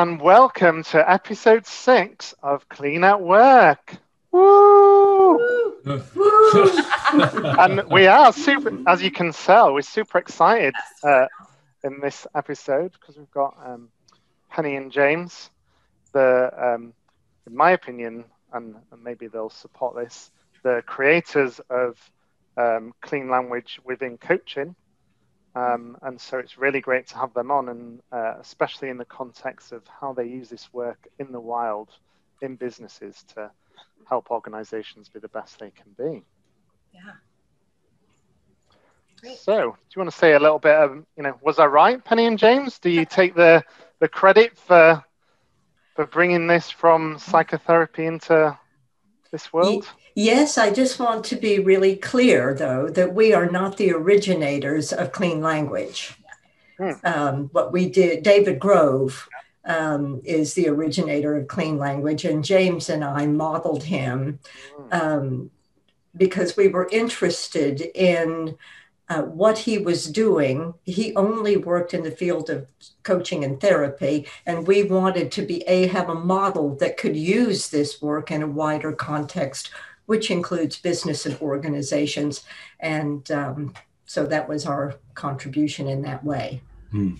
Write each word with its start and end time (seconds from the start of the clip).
and 0.00 0.18
welcome 0.18 0.82
to 0.82 1.10
episode 1.10 1.66
six 1.66 2.34
of 2.42 2.66
Clean 2.70 3.04
at 3.04 3.20
Work. 3.20 3.96
Woo! 4.32 5.76
and 5.84 7.82
we 7.90 8.06
are 8.06 8.32
super, 8.32 8.72
as 8.86 9.02
you 9.02 9.10
can 9.10 9.30
tell, 9.30 9.74
we're 9.74 9.82
super 9.82 10.16
excited 10.16 10.72
uh, 11.02 11.26
in 11.84 12.00
this 12.00 12.26
episode 12.34 12.92
because 12.92 13.18
we've 13.18 13.30
got 13.30 13.54
um, 13.62 13.90
Penny 14.48 14.76
and 14.76 14.90
James, 14.90 15.50
the, 16.14 16.50
um, 16.56 16.94
in 17.46 17.54
my 17.54 17.72
opinion, 17.72 18.24
and, 18.54 18.76
and, 18.92 19.04
maybe 19.04 19.26
they'll 19.26 19.50
support 19.50 19.96
this, 19.96 20.30
the 20.62 20.82
creators 20.86 21.60
of 21.68 21.98
um, 22.56 22.94
clean 23.02 23.28
language 23.28 23.78
within 23.84 24.16
coaching. 24.16 24.74
Um, 25.54 25.96
and 26.02 26.20
so 26.20 26.38
it's 26.38 26.58
really 26.58 26.80
great 26.80 27.08
to 27.08 27.16
have 27.16 27.34
them 27.34 27.50
on, 27.50 27.68
and 27.68 28.00
uh, 28.12 28.34
especially 28.40 28.88
in 28.88 28.98
the 28.98 29.04
context 29.04 29.72
of 29.72 29.82
how 29.88 30.12
they 30.12 30.26
use 30.26 30.48
this 30.48 30.72
work 30.72 31.08
in 31.18 31.32
the 31.32 31.40
wild 31.40 31.90
in 32.40 32.56
businesses 32.56 33.24
to 33.34 33.50
help 34.08 34.30
organizations 34.30 35.08
be 35.08 35.18
the 35.18 35.28
best 35.28 35.58
they 35.58 35.70
can 35.70 35.92
be. 35.98 36.24
Yeah. 36.94 37.12
Great. 39.20 39.38
So, 39.38 39.52
do 39.60 39.96
you 39.96 40.00
want 40.00 40.10
to 40.10 40.16
say 40.16 40.32
a 40.32 40.38
little 40.38 40.58
bit 40.58 40.76
of, 40.76 41.04
you 41.16 41.22
know, 41.22 41.38
was 41.42 41.58
I 41.58 41.66
right, 41.66 42.02
Penny 42.02 42.26
and 42.26 42.38
James? 42.38 42.78
Do 42.78 42.88
you 42.88 43.04
take 43.04 43.34
the, 43.34 43.62
the 43.98 44.08
credit 44.08 44.56
for 44.56 45.04
for 45.94 46.06
bringing 46.06 46.46
this 46.46 46.70
from 46.70 47.18
psychotherapy 47.18 48.06
into 48.06 48.56
this 49.32 49.52
world? 49.52 49.86
Yes, 50.14 50.58
I 50.58 50.70
just 50.70 50.98
want 50.98 51.24
to 51.26 51.36
be 51.36 51.58
really 51.58 51.96
clear, 51.96 52.54
though, 52.54 52.88
that 52.88 53.14
we 53.14 53.32
are 53.32 53.48
not 53.48 53.76
the 53.76 53.92
originators 53.92 54.92
of 54.92 55.12
clean 55.12 55.40
language. 55.40 56.14
Hmm. 56.78 56.92
Um, 57.04 57.48
what 57.52 57.72
we 57.72 57.88
did, 57.88 58.22
David 58.22 58.58
Grove 58.58 59.28
um, 59.64 60.20
is 60.24 60.54
the 60.54 60.68
originator 60.68 61.36
of 61.36 61.48
clean 61.48 61.78
language, 61.78 62.24
and 62.24 62.44
James 62.44 62.88
and 62.88 63.04
I 63.04 63.26
modeled 63.26 63.84
him 63.84 64.40
hmm. 64.76 64.88
um, 64.90 65.50
because 66.16 66.56
we 66.56 66.68
were 66.68 66.88
interested 66.90 67.80
in 67.94 68.56
uh, 69.10 69.22
what 69.22 69.58
he 69.58 69.76
was 69.76 70.06
doing. 70.06 70.72
He 70.84 71.14
only 71.16 71.56
worked 71.56 71.94
in 71.94 72.04
the 72.04 72.10
field 72.12 72.48
of 72.48 72.66
coaching 73.02 73.44
and 73.44 73.60
therapy, 73.60 74.28
and 74.46 74.66
we 74.66 74.84
wanted 74.84 75.32
to 75.32 75.42
be 75.42 75.62
a 75.66 75.88
have 75.88 76.08
a 76.08 76.14
model 76.14 76.76
that 76.76 76.96
could 76.96 77.16
use 77.16 77.68
this 77.68 78.00
work 78.00 78.30
in 78.30 78.42
a 78.42 78.46
wider 78.46 78.92
context, 78.92 79.70
which 80.10 80.32
includes 80.32 80.76
business 80.76 81.24
and 81.24 81.40
organizations. 81.40 82.42
And 82.80 83.30
um, 83.30 83.74
so 84.06 84.26
that 84.26 84.48
was 84.48 84.66
our 84.66 84.96
contribution 85.14 85.86
in 85.86 86.02
that 86.02 86.24
way. 86.24 86.60
Hmm. 86.90 87.14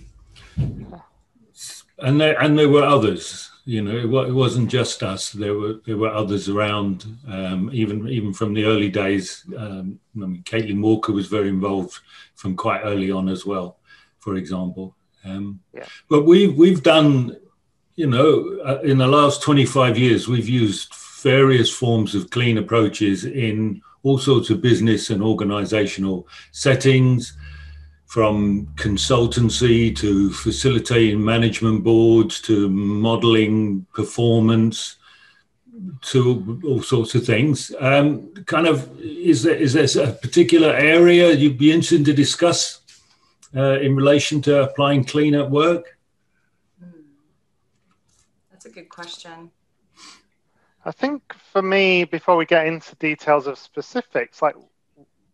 And 1.99 2.21
there, 2.21 2.37
and 2.43 2.59
there 2.59 2.69
were 2.69 2.83
others 2.83 3.51
you 3.65 3.83
know, 3.83 3.97
it, 3.97 4.33
wasn't 4.33 4.69
just 4.69 5.03
us. 5.05 5.31
There 5.31 5.55
were 5.55 5.75
there 5.87 5.97
were 5.97 6.13
others 6.13 6.49
around, 6.49 7.05
um, 7.29 7.71
even 7.73 8.09
even 8.09 8.33
from 8.33 8.53
the 8.53 8.65
early 8.65 8.89
days. 8.89 9.45
Um, 9.57 10.01
I 10.17 10.27
mean, 10.27 10.43
Caitlin 10.43 10.81
Walker 10.81 11.13
was 11.13 11.29
very 11.29 11.49
involved 11.49 12.01
from 12.35 12.57
quite 12.57 12.81
early 12.83 13.13
on 13.13 13.29
as 13.29 13.47
well, 13.47 13.79
for 14.19 14.35
example. 14.35 14.97
Um, 15.25 15.61
yeah. 15.73 15.85
But 16.09 16.25
we've 16.25 16.57
we've 16.57 16.83
done, 16.83 17.37
you 17.95 18.09
know, 18.09 18.59
uh, 18.65 18.81
in 18.83 18.99
the 18.99 19.07
last 19.07 19.43
twenty 19.43 19.67
five 19.67 19.97
years, 19.97 20.27
we've 20.27 20.49
used 20.49 20.93
various 21.23 21.71
forms 21.71 22.15
of 22.15 22.31
clean 22.31 22.59
approaches 22.59 23.25
in 23.25 23.81
all 24.03 24.19
sorts 24.19 24.51
of 24.51 24.61
business 24.61 25.11
and 25.11 25.23
organizational 25.23 26.27
settings 26.53 27.37
from 28.07 28.67
consultancy 28.75 29.95
to 29.95 30.33
facilitating 30.33 31.25
management 31.25 31.85
boards 31.85 32.41
to 32.41 32.69
modeling 32.69 33.87
performance 33.95 34.97
to 36.01 36.61
all 36.65 36.83
sorts 36.83 37.15
of 37.15 37.25
things. 37.25 37.73
Um, 37.79 38.35
kind 38.47 38.67
of, 38.67 39.01
is 39.01 39.43
there, 39.45 39.55
is 39.55 39.75
there 39.75 40.09
a 40.09 40.13
particular 40.13 40.73
area 40.73 41.33
you'd 41.33 41.59
be 41.59 41.71
interested 41.71 42.05
to 42.07 42.13
discuss 42.13 42.81
uh, 43.55 43.79
in 43.81 43.95
relation 43.95 44.43
to 44.43 44.63
applying 44.63 45.05
clean 45.05 45.35
at 45.35 45.49
work? 45.49 45.97
Hmm. 46.83 46.91
That's 48.51 48.67
a 48.67 48.71
good 48.71 48.89
question. 48.89 49.51
I 50.91 50.93
think 50.93 51.37
for 51.53 51.63
me, 51.63 52.03
before 52.03 52.35
we 52.35 52.45
get 52.45 52.67
into 52.67 52.97
details 52.97 53.47
of 53.47 53.61
specifics, 53.61 54.43
like 54.43 54.57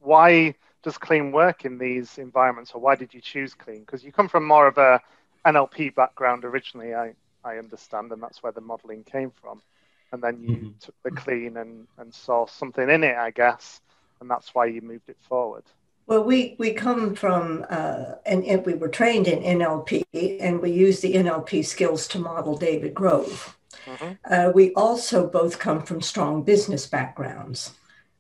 why 0.01 0.55
does 0.83 0.99
clean 0.99 1.33
work 1.33 1.65
in 1.65 1.79
these 1.79 2.19
environments, 2.19 2.73
or 2.73 2.81
why 2.83 2.95
did 2.95 3.15
you 3.15 3.23
choose 3.23 3.55
clean? 3.55 3.81
Because 3.81 4.05
you 4.05 4.13
come 4.13 4.29
from 4.29 4.47
more 4.47 4.67
of 4.67 4.77
a 4.77 5.01
NLP 5.47 5.95
background 5.95 6.45
originally, 6.45 6.95
I, 6.95 7.15
I 7.43 7.57
understand, 7.57 8.13
and 8.13 8.23
that's 8.23 8.43
where 8.43 8.53
the 8.53 8.61
modeling 8.61 9.03
came 9.05 9.31
from. 9.31 9.63
And 10.13 10.23
then 10.23 10.43
you 10.43 10.57
mm-hmm. 10.57 10.69
took 10.79 10.95
the 11.03 11.11
clean 11.13 11.57
and, 11.57 11.87
and 11.97 12.13
saw 12.13 12.45
something 12.45 12.91
in 12.91 13.03
it, 13.03 13.17
I 13.17 13.31
guess, 13.31 13.81
and 14.21 14.31
that's 14.31 14.55
why 14.55 14.67
you 14.67 14.83
moved 14.83 15.09
it 15.09 15.17
forward. 15.23 15.65
Well, 16.07 16.23
we, 16.23 16.57
we 16.59 16.75
come 16.75 17.15
from, 17.15 17.65
uh, 17.71 18.17
and, 18.27 18.45
and 18.45 18.67
we 18.67 18.75
were 18.75 18.89
trained 18.89 19.27
in 19.27 19.41
NLP, 19.41 20.05
and 20.39 20.61
we 20.61 20.71
use 20.71 21.01
the 21.01 21.15
NLP 21.15 21.65
skills 21.65 22.07
to 22.09 22.19
model 22.19 22.59
David 22.59 22.93
Grove. 22.93 23.56
Mm-hmm. 23.87 24.13
Uh, 24.29 24.51
we 24.55 24.75
also 24.75 25.29
both 25.29 25.59
come 25.59 25.83
from 25.83 26.01
strong 26.01 26.43
business 26.43 26.87
backgrounds. 26.87 27.73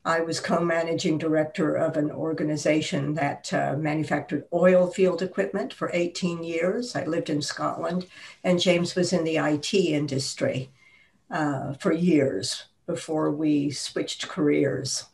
I 0.05 0.21
was 0.21 0.39
co 0.39 0.61
managing 0.61 1.19
director 1.19 1.75
of 1.75 1.97
an 1.97 2.13
organization 2.13 3.15
that 3.15 3.53
uh, 3.53 3.75
manufactured 3.77 4.45
oil 4.53 4.87
field 4.87 5.21
equipment 5.21 5.75
for 5.75 5.91
18 5.93 6.45
years. 6.45 6.95
I 6.95 7.05
lived 7.05 7.29
in 7.29 7.43
Scotland, 7.43 8.07
and 8.45 8.61
James 8.61 8.95
was 8.95 9.13
in 9.13 9.25
the 9.25 9.39
IT 9.39 9.75
industry 9.75 10.71
uh, 11.29 11.75
for 11.75 11.93
years 11.93 12.67
before 12.87 13.33
we 13.33 13.71
switched 13.71 14.29
careers. 14.29 15.07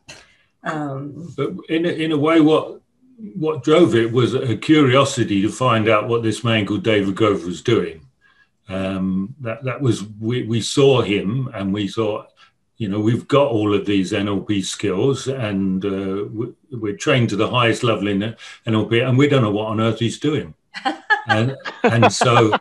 Um, 0.63 1.33
but 1.39 1.55
in 1.71 1.87
a, 1.87 1.89
in 1.89 2.13
a 2.13 2.19
way, 2.19 2.43
what 2.43 2.83
what 3.35 3.63
drove 3.63 3.95
it 3.95 4.13
was 4.13 4.35
a 4.35 4.57
curiosity 4.57 5.41
to 5.43 5.49
find 5.49 5.89
out 5.89 6.09
what 6.09 6.23
this 6.23 6.45
man 6.45 6.67
called 6.67 6.83
David 6.83 7.15
Grove 7.15 7.45
was 7.45 7.63
doing. 7.63 8.07
Um, 8.69 9.35
that 9.41 9.65
that 9.65 9.81
was 9.81 10.05
we, 10.21 10.45
we 10.45 10.61
saw 10.61 11.03
him 11.03 11.51
and 11.53 11.75
we 11.75 11.89
thought 11.89 12.33
you 12.83 12.89
know, 12.89 12.99
we've 12.99 13.29
got 13.29 13.47
all 13.47 13.73
of 13.73 13.87
these 13.87 14.11
NLP 14.11 14.65
skills 14.65 15.29
and 15.29 15.85
uh, 15.85 16.25
we're 16.73 16.97
trained 16.97 17.29
to 17.29 17.37
the 17.37 17.49
highest 17.49 17.85
level 17.85 18.09
in 18.09 18.35
NLP, 18.67 19.09
and 19.09 19.17
we 19.17 19.29
don't 19.29 19.43
know 19.43 19.53
what 19.53 19.69
on 19.69 19.81
earth 19.81 20.01
he's 20.01 20.19
doing. 20.19 20.53
and, 21.29 21.57
and 21.85 22.13
so 22.13 22.53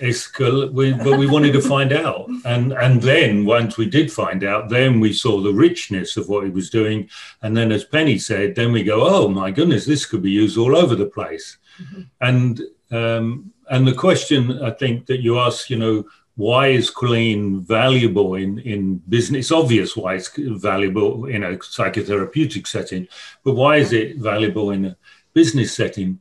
it's 0.00 0.26
cool. 0.26 0.68
We, 0.68 0.92
but 0.92 1.18
we 1.18 1.26
wanted 1.26 1.54
to 1.54 1.62
find 1.62 1.94
out, 1.94 2.28
and 2.44 2.72
and 2.72 3.00
then 3.00 3.46
once 3.46 3.78
we 3.78 3.86
did 3.88 4.12
find 4.12 4.44
out, 4.44 4.68
then 4.68 5.00
we 5.00 5.14
saw 5.14 5.40
the 5.40 5.54
richness 5.54 6.18
of 6.18 6.28
what 6.28 6.44
he 6.44 6.50
was 6.50 6.68
doing, 6.68 7.08
and 7.40 7.56
then 7.56 7.72
as 7.72 7.84
Penny 7.84 8.18
said, 8.18 8.54
then 8.54 8.70
we 8.70 8.82
go, 8.82 9.00
oh 9.02 9.28
my 9.28 9.50
goodness, 9.50 9.86
this 9.86 10.04
could 10.04 10.20
be 10.20 10.30
used 10.30 10.58
all 10.58 10.76
over 10.76 10.94
the 10.94 11.06
place, 11.06 11.56
mm-hmm. 11.80 12.02
and 12.20 12.60
um, 12.90 13.53
and 13.70 13.86
the 13.86 13.94
question 13.94 14.62
I 14.62 14.70
think 14.70 15.06
that 15.06 15.20
you 15.20 15.38
ask, 15.38 15.70
you 15.70 15.76
know, 15.76 16.04
why 16.36 16.68
is 16.68 16.90
clean 16.90 17.60
valuable 17.60 18.34
in, 18.34 18.58
in 18.60 18.96
business? 19.08 19.46
It's 19.46 19.52
obvious 19.52 19.96
why 19.96 20.14
it's 20.14 20.30
valuable 20.36 21.26
in 21.26 21.44
a 21.44 21.56
psychotherapeutic 21.56 22.66
setting, 22.66 23.06
but 23.44 23.54
why 23.54 23.76
is 23.76 23.92
it 23.92 24.16
valuable 24.16 24.72
in 24.72 24.84
a 24.86 24.96
business 25.32 25.74
setting? 25.74 26.20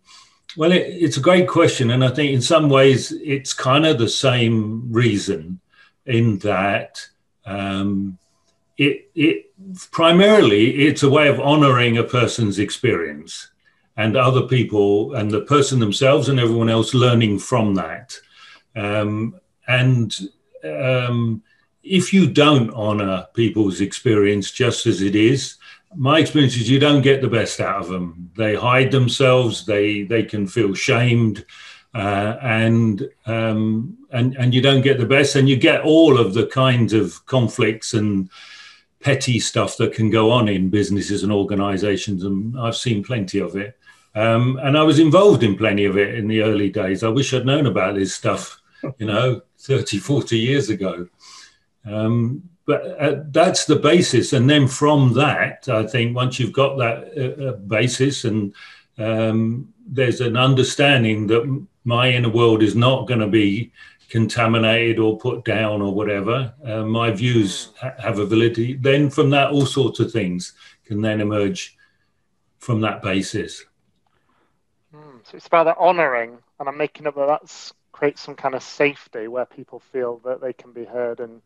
Well, 0.56 0.72
it, 0.72 0.86
it's 0.88 1.18
a 1.18 1.22
great 1.22 1.48
question. 1.48 1.92
And 1.92 2.04
I 2.04 2.10
think 2.10 2.32
in 2.32 2.42
some 2.42 2.70
ways 2.70 3.12
it's 3.12 3.54
kind 3.54 3.86
of 3.86 3.98
the 3.98 4.10
same 4.10 4.92
reason 4.92 5.60
in 6.06 6.38
that 6.40 7.06
um, 7.46 8.20
it, 8.78 9.10
it 9.16 9.52
primarily 9.92 10.86
it's 10.86 11.04
a 11.04 11.10
way 11.10 11.28
of 11.28 11.40
honoring 11.40 11.98
a 11.98 12.04
person's 12.04 12.60
experience 12.60 13.50
and 13.96 14.16
other 14.16 14.44
people 14.44 15.14
and 15.16 15.30
the 15.30 15.42
person 15.42 15.80
themselves 15.80 16.30
and 16.30 16.40
everyone 16.40 16.70
else 16.70 16.94
learning 16.94 17.40
from 17.40 17.76
that. 17.76 18.16
Um, 18.76 19.40
and 19.68 20.16
um, 20.64 21.44
if 21.84 22.14
you 22.14 22.28
don't 22.28 22.72
honor 22.72 23.28
people's 23.34 23.82
experience 23.82 24.52
just 24.52 24.86
as 24.88 25.02
it 25.02 25.16
is, 25.16 25.58
my 25.96 26.20
experience 26.20 26.56
is 26.56 26.70
you 26.70 26.80
don't 26.80 27.02
get 27.02 27.22
the 27.22 27.28
best 27.28 27.60
out 27.60 27.82
of 27.82 27.88
them. 27.88 28.32
They 28.36 28.56
hide 28.56 28.92
themselves. 28.92 29.66
They 29.66 30.04
they 30.04 30.24
can 30.24 30.48
feel 30.48 30.74
shamed, 30.74 31.46
uh, 31.94 32.38
and 32.42 33.08
um, 33.28 33.98
and 34.12 34.36
and 34.38 34.54
you 34.54 34.62
don't 34.62 34.82
get 34.82 34.98
the 34.98 35.06
best. 35.06 35.36
And 35.36 35.48
you 35.48 35.56
get 35.56 35.82
all 35.82 36.18
of 36.18 36.34
the 36.34 36.48
kinds 36.48 36.94
of 36.94 37.24
conflicts 37.28 37.94
and 37.94 38.30
petty 39.02 39.40
stuff 39.40 39.78
that 39.78 39.94
can 39.94 40.10
go 40.10 40.32
on 40.32 40.48
in 40.48 40.70
businesses 40.70 41.24
and 41.24 41.32
organisations. 41.32 42.24
And 42.24 42.60
I've 42.60 42.78
seen 42.78 43.04
plenty 43.04 43.40
of 43.40 43.56
it. 43.56 43.78
Um, 44.16 44.60
and 44.62 44.78
I 44.78 44.84
was 44.84 45.00
involved 45.00 45.44
in 45.44 45.58
plenty 45.58 45.86
of 45.86 45.98
it 45.98 46.16
in 46.16 46.28
the 46.28 46.42
early 46.42 46.70
days. 46.70 47.04
I 47.04 47.10
wish 47.10 47.34
I'd 47.34 47.46
known 47.46 47.66
about 47.66 47.96
this 47.96 48.14
stuff, 48.14 48.62
you 48.98 49.08
know, 49.08 49.42
30, 49.60 49.98
40 49.98 50.38
years 50.38 50.70
ago. 50.70 51.08
Um, 51.86 52.50
but 52.66 52.82
uh, 53.00 53.24
that's 53.30 53.66
the 53.66 53.76
basis. 53.76 54.34
And 54.34 54.50
then 54.50 54.68
from 54.68 55.14
that, 55.14 55.68
I 55.68 55.86
think 55.86 56.16
once 56.16 56.40
you've 56.40 56.54
got 56.54 56.78
that 56.78 57.12
uh, 57.18 57.50
uh, 57.50 57.52
basis 57.54 58.24
and 58.24 58.54
um, 58.98 59.74
there's 59.86 60.22
an 60.22 60.38
understanding 60.38 61.28
that 61.28 61.66
my 61.84 62.10
inner 62.10 62.30
world 62.30 62.64
is 62.64 62.76
not 62.76 63.08
going 63.08 63.20
to 63.20 63.28
be 63.28 63.72
contaminated 64.10 65.00
or 65.00 65.18
put 65.18 65.44
down 65.44 65.82
or 65.82 65.94
whatever. 65.94 66.54
Uh, 66.64 66.84
my 66.84 67.12
views 67.12 67.66
hmm. 67.66 67.88
ha- 67.88 67.96
have 68.00 68.20
a 68.20 68.26
validity. 68.26 68.76
Then 68.76 69.10
from 69.10 69.30
that, 69.32 69.50
all 69.50 69.66
sorts 69.66 70.00
of 70.00 70.12
things 70.12 70.54
can 70.86 71.02
then 71.02 71.20
emerge 71.20 71.76
from 72.60 72.80
that 72.82 73.02
basis. 73.02 73.66
So 75.34 75.38
it's 75.38 75.48
about 75.48 75.64
the 75.64 75.76
honouring, 75.76 76.38
and 76.60 76.70
I'm 76.70 76.78
making 76.78 77.08
up 77.08 77.16
that 77.16 77.26
that 77.26 77.72
creates 77.92 78.22
some 78.22 78.36
kind 78.36 78.54
of 78.54 78.62
safety 78.62 79.28
where 79.28 79.48
people 79.48 79.80
feel 79.80 80.22
that 80.26 80.42
they 80.42 80.54
can 80.54 80.74
be 80.74 80.86
heard 80.86 81.20
and 81.20 81.42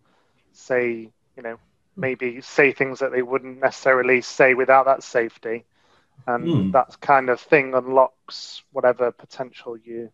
say, 0.52 1.10
you 1.38 1.44
know, 1.44 1.58
maybe 1.96 2.42
say 2.42 2.74
things 2.74 3.00
that 3.00 3.14
they 3.14 3.22
wouldn't 3.22 3.62
necessarily 3.62 4.20
say 4.20 4.54
without 4.56 4.88
that 4.88 5.04
safety. 5.04 5.64
And 6.26 6.44
mm. 6.44 6.72
that 6.74 7.00
kind 7.00 7.30
of 7.30 7.40
thing 7.40 7.74
unlocks 7.76 8.62
whatever 8.74 9.10
potential 9.14 9.78
you 9.78 10.12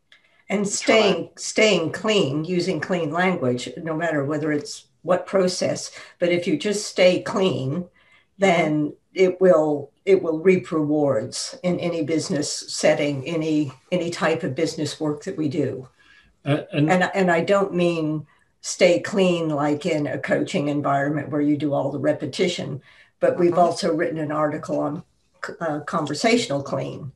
and 0.50 0.68
staying 0.68 1.30
staying 1.38 1.90
clean 1.92 2.44
using 2.44 2.82
clean 2.82 3.12
language 3.12 3.70
no 3.78 3.96
matter 3.96 4.26
whether 4.26 4.52
it's 4.52 4.88
what 5.02 5.26
process 5.26 5.90
but 6.20 6.28
if 6.28 6.46
you 6.46 6.58
just 6.58 6.86
stay 6.86 7.22
clean 7.22 7.86
then 8.38 8.94
it 9.14 9.40
will 9.40 9.93
it 10.06 10.22
will 10.22 10.40
reap 10.40 10.72
rewards 10.72 11.58
in 11.64 11.80
any 11.80 12.04
business 12.04 12.52
setting 12.52 13.26
any 13.26 13.72
any 13.92 14.10
type 14.10 14.44
of 14.44 14.56
business 14.56 15.00
work 15.00 15.24
that 15.24 15.38
we 15.38 15.48
do 15.48 15.88
uh, 16.46 16.62
and, 16.72 16.90
and 16.92 17.10
and 17.14 17.32
i 17.32 17.42
don't 17.42 17.74
mean 17.74 18.26
stay 18.62 19.00
clean 19.00 19.50
like 19.50 19.86
in 19.86 20.08
a 20.08 20.18
coaching 20.18 20.68
environment 20.68 21.30
where 21.30 21.42
you 21.42 21.58
do 21.58 21.74
all 21.74 21.92
the 21.92 22.00
repetition 22.00 22.82
but 23.20 23.38
we've 23.38 23.54
uh-huh. 23.54 23.62
also 23.62 23.94
written 23.94 24.18
an 24.18 24.32
article 24.32 24.80
on 24.80 25.04
uh, 25.60 25.80
conversational 25.82 26.64
clean 26.64 27.12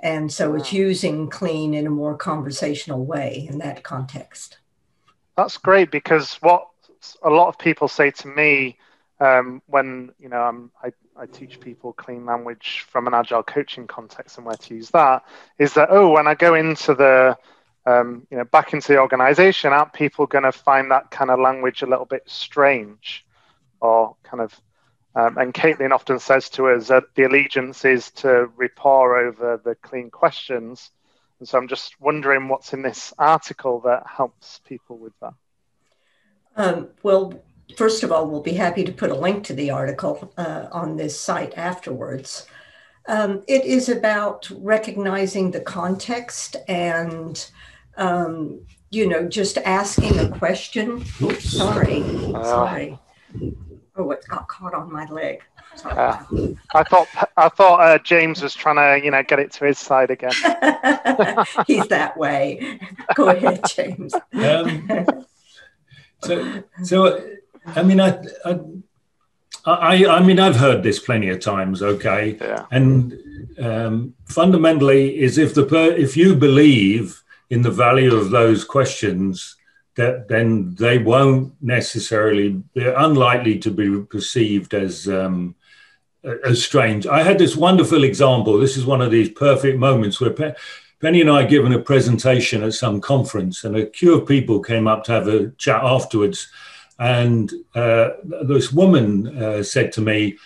and 0.00 0.32
so 0.32 0.54
it's 0.54 0.72
using 0.72 1.28
clean 1.28 1.74
in 1.74 1.86
a 1.86 1.90
more 1.90 2.16
conversational 2.16 3.04
way 3.04 3.46
in 3.50 3.58
that 3.58 3.82
context. 3.82 4.58
That's 5.36 5.56
great 5.56 5.90
because 5.90 6.34
what 6.34 6.68
a 7.22 7.30
lot 7.30 7.48
of 7.48 7.58
people 7.58 7.88
say 7.88 8.10
to 8.12 8.28
me 8.28 8.78
um, 9.20 9.60
when 9.66 10.12
you 10.18 10.28
know 10.28 10.40
I'm, 10.40 10.70
I, 10.82 10.92
I 11.18 11.26
teach 11.26 11.60
people 11.60 11.92
clean 11.92 12.24
language 12.24 12.86
from 12.88 13.06
an 13.06 13.14
agile 13.14 13.42
coaching 13.42 13.86
context 13.86 14.36
and 14.36 14.46
where 14.46 14.56
to 14.56 14.74
use 14.74 14.90
that 14.90 15.24
is 15.58 15.74
that 15.74 15.88
oh 15.90 16.10
when 16.10 16.26
I 16.26 16.34
go 16.34 16.54
into 16.54 16.94
the 16.94 17.36
um, 17.86 18.26
you 18.30 18.36
know 18.36 18.44
back 18.44 18.72
into 18.72 18.88
the 18.88 18.98
organization, 19.00 19.72
aren't 19.72 19.92
people 19.92 20.26
going 20.26 20.44
to 20.44 20.52
find 20.52 20.90
that 20.90 21.10
kind 21.10 21.30
of 21.30 21.40
language 21.40 21.82
a 21.82 21.86
little 21.86 22.04
bit 22.04 22.22
strange 22.26 23.24
or 23.80 24.16
kind 24.22 24.42
of 24.42 24.60
um, 25.14 25.36
and 25.38 25.52
Caitlin 25.52 25.90
often 25.90 26.18
says 26.20 26.48
to 26.50 26.68
us 26.68 26.88
that 26.88 27.04
the 27.14 27.24
allegiance 27.24 27.84
is 27.84 28.10
to 28.12 28.50
rapport 28.56 29.18
over 29.18 29.60
the 29.62 29.74
clean 29.74 30.10
questions. 30.10 30.90
And 31.40 31.48
so 31.48 31.58
I'm 31.58 31.66
just 31.66 32.00
wondering 32.00 32.48
what's 32.48 32.72
in 32.72 32.82
this 32.82 33.12
article 33.18 33.80
that 33.80 34.04
helps 34.06 34.60
people 34.68 34.96
with 34.96 35.12
that. 35.20 35.34
Um, 36.56 36.88
well, 37.02 37.32
first 37.76 38.02
of 38.02 38.12
all, 38.12 38.26
we'll 38.26 38.42
be 38.42 38.54
happy 38.54 38.84
to 38.84 38.92
put 38.92 39.10
a 39.10 39.14
link 39.14 39.44
to 39.44 39.52
the 39.52 39.70
article 39.70 40.32
uh, 40.36 40.66
on 40.72 40.96
this 40.96 41.18
site 41.18 41.56
afterwards. 41.56 42.46
Um, 43.06 43.42
it 43.48 43.64
is 43.64 43.88
about 43.88 44.50
recognizing 44.50 45.50
the 45.50 45.60
context 45.60 46.56
and, 46.68 47.50
um, 47.96 48.60
you 48.90 49.08
know, 49.08 49.26
just 49.26 49.58
asking 49.58 50.18
a 50.18 50.28
question. 50.28 51.04
Oops, 51.22 51.44
sorry, 51.44 52.02
uh, 52.34 52.44
sorry. 52.44 52.98
Oh, 53.96 54.10
it 54.10 54.24
got 54.28 54.46
caught 54.48 54.74
on 54.74 54.92
my 54.92 55.06
leg. 55.06 55.42
Uh, 55.84 56.22
I 56.74 56.82
thought 56.82 57.06
I 57.36 57.48
thought 57.48 57.80
uh, 57.80 57.98
James 57.98 58.42
was 58.42 58.54
trying 58.54 58.76
to, 58.76 59.04
you 59.04 59.10
know, 59.10 59.22
get 59.22 59.38
it 59.38 59.52
to 59.52 59.64
his 59.64 59.78
side 59.78 60.10
again. 60.10 60.32
He's 61.66 61.86
that 61.88 62.14
way. 62.16 62.80
Go 63.14 63.28
ahead, 63.28 63.62
James. 63.68 64.12
Um, 64.34 65.24
so, 66.22 66.62
so 66.82 67.30
I 67.76 67.82
mean, 67.82 68.00
I, 68.00 68.18
I, 68.44 68.60
I, 69.64 70.06
I, 70.06 70.22
mean, 70.22 70.38
I've 70.38 70.56
heard 70.56 70.82
this 70.82 70.98
plenty 70.98 71.28
of 71.28 71.40
times. 71.40 71.82
Okay, 71.82 72.36
yeah. 72.40 72.66
and 72.70 73.18
um, 73.60 74.14
fundamentally, 74.26 75.18
is 75.18 75.38
if 75.38 75.54
the 75.54 75.64
per, 75.64 75.92
if 75.92 76.16
you 76.16 76.34
believe 76.34 77.22
in 77.50 77.62
the 77.62 77.70
value 77.70 78.14
of 78.14 78.30
those 78.30 78.64
questions 78.64 79.56
that 79.98 80.28
then 80.28 80.74
they 80.76 80.96
won't 80.96 81.52
necessarily 81.60 82.62
they're 82.74 82.96
unlikely 82.96 83.58
to 83.58 83.70
be 83.70 84.00
perceived 84.02 84.72
as 84.72 85.08
um, 85.08 85.56
as 86.44 86.62
strange. 86.62 87.06
I 87.06 87.22
had 87.22 87.38
this 87.38 87.56
wonderful 87.56 88.04
example. 88.04 88.58
This 88.58 88.76
is 88.76 88.86
one 88.86 89.02
of 89.02 89.10
these 89.10 89.28
perfect 89.30 89.78
moments 89.78 90.20
where 90.20 90.30
Pe- 90.30 90.54
Penny 91.00 91.20
and 91.20 91.30
I 91.30 91.44
given 91.44 91.72
a 91.72 91.80
presentation 91.80 92.62
at 92.62 92.74
some 92.74 93.00
conference, 93.00 93.64
and 93.64 93.76
a 93.76 93.86
queue 93.86 94.14
of 94.14 94.28
people 94.28 94.60
came 94.60 94.86
up 94.86 95.04
to 95.04 95.12
have 95.12 95.28
a 95.28 95.50
chat 95.50 95.82
afterwards. 95.82 96.48
And 96.98 97.52
uh, 97.74 98.10
this 98.42 98.72
woman 98.72 99.38
uh, 99.38 99.62
said 99.62 99.92
to 99.92 100.00
me, 100.00 100.36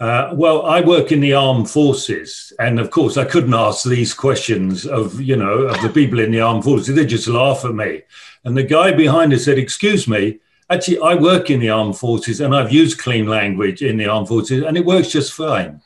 uh, 0.00 0.34
well, 0.34 0.66
I 0.66 0.80
work 0.80 1.12
in 1.12 1.20
the 1.20 1.34
armed 1.34 1.70
forces, 1.70 2.52
and 2.58 2.80
of 2.80 2.90
course, 2.90 3.16
I 3.16 3.24
couldn't 3.24 3.54
ask 3.54 3.84
these 3.84 4.12
questions 4.12 4.84
of 4.84 5.20
you 5.20 5.36
know 5.36 5.68
of 5.68 5.80
the 5.80 5.90
people 5.90 6.18
in 6.18 6.32
the 6.32 6.40
armed 6.40 6.64
forces. 6.64 6.96
They 6.96 7.06
just 7.06 7.28
laugh 7.28 7.64
at 7.64 7.72
me. 7.72 8.02
And 8.44 8.56
the 8.56 8.64
guy 8.64 8.90
behind 8.90 9.32
us 9.32 9.44
said, 9.44 9.58
"Excuse 9.58 10.08
me, 10.08 10.40
actually, 10.70 10.98
I 11.00 11.14
work 11.14 11.50
in 11.50 11.60
the 11.60 11.70
armed 11.70 11.96
forces, 11.96 12.40
and 12.40 12.54
I've 12.54 12.72
used 12.72 12.98
clean 12.98 13.26
language 13.26 13.82
in 13.82 13.96
the 13.96 14.06
armed 14.06 14.28
forces, 14.28 14.64
and 14.64 14.76
it 14.76 14.84
works 14.84 15.08
just 15.08 15.32
fine." 15.32 15.80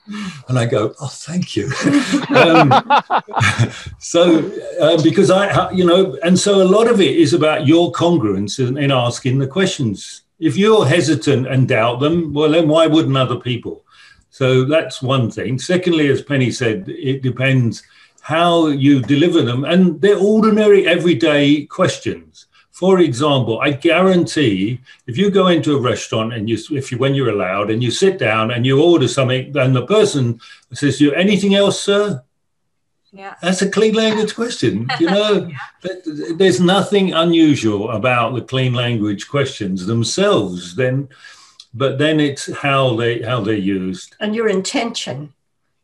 And 0.48 0.58
I 0.58 0.66
go, 0.66 0.94
"Oh, 1.00 1.08
thank 1.08 1.56
you." 1.56 1.66
um, 2.34 2.72
so, 3.98 4.50
uh, 4.80 5.02
because 5.02 5.30
I, 5.30 5.70
you 5.70 5.84
know, 5.84 6.18
and 6.22 6.38
so 6.38 6.62
a 6.62 6.64
lot 6.64 6.88
of 6.88 7.00
it 7.00 7.16
is 7.16 7.32
about 7.32 7.66
your 7.66 7.92
congruence 7.92 8.58
in, 8.58 8.76
in 8.78 8.90
asking 8.90 9.38
the 9.38 9.46
questions. 9.46 10.22
If 10.38 10.56
you're 10.56 10.86
hesitant 10.86 11.46
and 11.46 11.66
doubt 11.66 12.00
them, 12.00 12.34
well, 12.34 12.50
then 12.50 12.68
why 12.68 12.86
wouldn't 12.86 13.16
other 13.16 13.40
people? 13.40 13.84
So 14.30 14.66
that's 14.66 15.00
one 15.00 15.30
thing. 15.30 15.58
Secondly, 15.58 16.08
as 16.08 16.20
Penny 16.20 16.50
said, 16.50 16.84
it 16.88 17.22
depends 17.22 17.82
how 18.20 18.66
you 18.66 19.00
deliver 19.00 19.40
them, 19.40 19.64
and 19.64 20.00
they're 20.00 20.18
ordinary, 20.18 20.86
everyday 20.86 21.64
questions. 21.64 22.46
For 22.76 23.00
example, 23.00 23.58
I 23.62 23.70
guarantee 23.70 24.80
if 25.06 25.16
you 25.16 25.30
go 25.30 25.46
into 25.46 25.74
a 25.74 25.80
restaurant 25.80 26.34
and 26.34 26.46
you, 26.46 26.58
if 26.72 26.92
you, 26.92 26.98
when 26.98 27.14
you're 27.14 27.30
allowed, 27.30 27.70
and 27.70 27.82
you 27.82 27.90
sit 27.90 28.18
down 28.18 28.50
and 28.50 28.66
you 28.66 28.82
order 28.82 29.08
something, 29.08 29.56
and 29.56 29.74
the 29.74 29.86
person 29.86 30.38
says 30.74 30.98
to 30.98 31.04
you, 31.04 31.12
"Anything 31.12 31.54
else, 31.54 31.80
sir?" 31.80 32.22
Yeah. 33.12 33.34
That's 33.40 33.62
a 33.62 33.70
clean 33.70 33.94
language 33.94 34.34
question. 34.34 34.88
You 35.00 35.06
know, 35.06 35.50
yeah. 35.84 35.94
there's 36.34 36.60
nothing 36.60 37.14
unusual 37.14 37.92
about 37.92 38.34
the 38.34 38.42
clean 38.42 38.74
language 38.74 39.26
questions 39.26 39.86
themselves. 39.86 40.76
Then 40.76 41.08
but 41.72 41.96
then 41.96 42.20
it's 42.20 42.52
how 42.58 42.96
they 42.96 43.22
how 43.22 43.40
they're 43.40 43.54
used 43.54 44.16
and 44.20 44.34
your 44.34 44.48
intention 44.48 45.32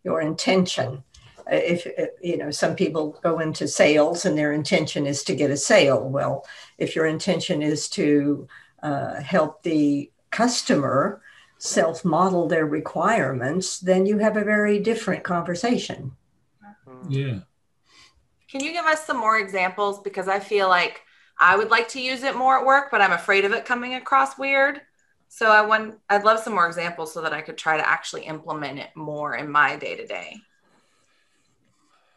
your 0.05 0.21
intention 0.21 1.05
if 1.53 1.87
you 2.23 2.37
know 2.37 2.51
some 2.51 2.75
people 2.75 3.19
go 3.23 3.39
into 3.41 3.69
sales 3.69 4.25
and 4.25 4.37
their 4.37 4.53
intention 4.53 5.07
is 5.07 5.23
to 5.25 5.35
get 5.35 5.51
a 5.51 5.57
sale. 5.57 6.09
Well 6.09 6.47
if 6.79 6.97
your 6.97 7.07
intention 7.07 7.63
is 7.63 7.89
to 7.91 8.49
uh, 8.83 9.21
help 9.21 9.63
the 9.63 10.11
customer 10.31 11.23
self 11.59 12.05
model 12.05 12.49
their 12.49 12.67
requirements 12.67 13.79
then 13.79 14.07
you 14.07 14.19
have 14.19 14.37
a 14.37 14.45
very 14.45 14.79
different 14.79 15.23
conversation. 15.23 16.13
Yeah. 17.09 17.41
Can 18.51 18.63
you 18.63 18.73
give 18.73 18.85
us 18.85 19.05
some 19.07 19.19
more 19.19 19.39
examples? 19.39 20.01
Because 20.01 20.29
i 20.29 20.41
feel 20.41 20.69
like 20.69 21.03
i 21.41 21.57
would 21.57 21.71
like 21.71 21.89
to 21.89 22.01
use 22.01 22.23
it 22.23 22.37
more 22.37 22.59
at 22.59 22.67
work 22.67 22.91
but 22.91 23.01
i'm 23.01 23.13
afraid 23.13 23.45
of 23.45 23.53
it 23.53 23.65
coming 23.65 23.95
across 23.95 24.39
weird. 24.39 24.81
So 25.35 25.51
I 25.51 25.63
want 25.63 25.99
I'd 26.11 26.25
love 26.25 26.41
some 26.41 26.53
more 26.53 26.67
examples 26.67 27.15
so 27.15 27.23
that 27.23 27.33
I 27.33 27.41
could 27.41 27.57
try 27.57 27.79
to 27.79 27.89
actually 27.89 28.25
implement 28.25 28.79
it 28.79 28.91
more 28.95 29.35
in 29.35 29.51
my 29.51 29.77
day 29.77 29.97
to 29.97 30.07
day. 30.07 30.37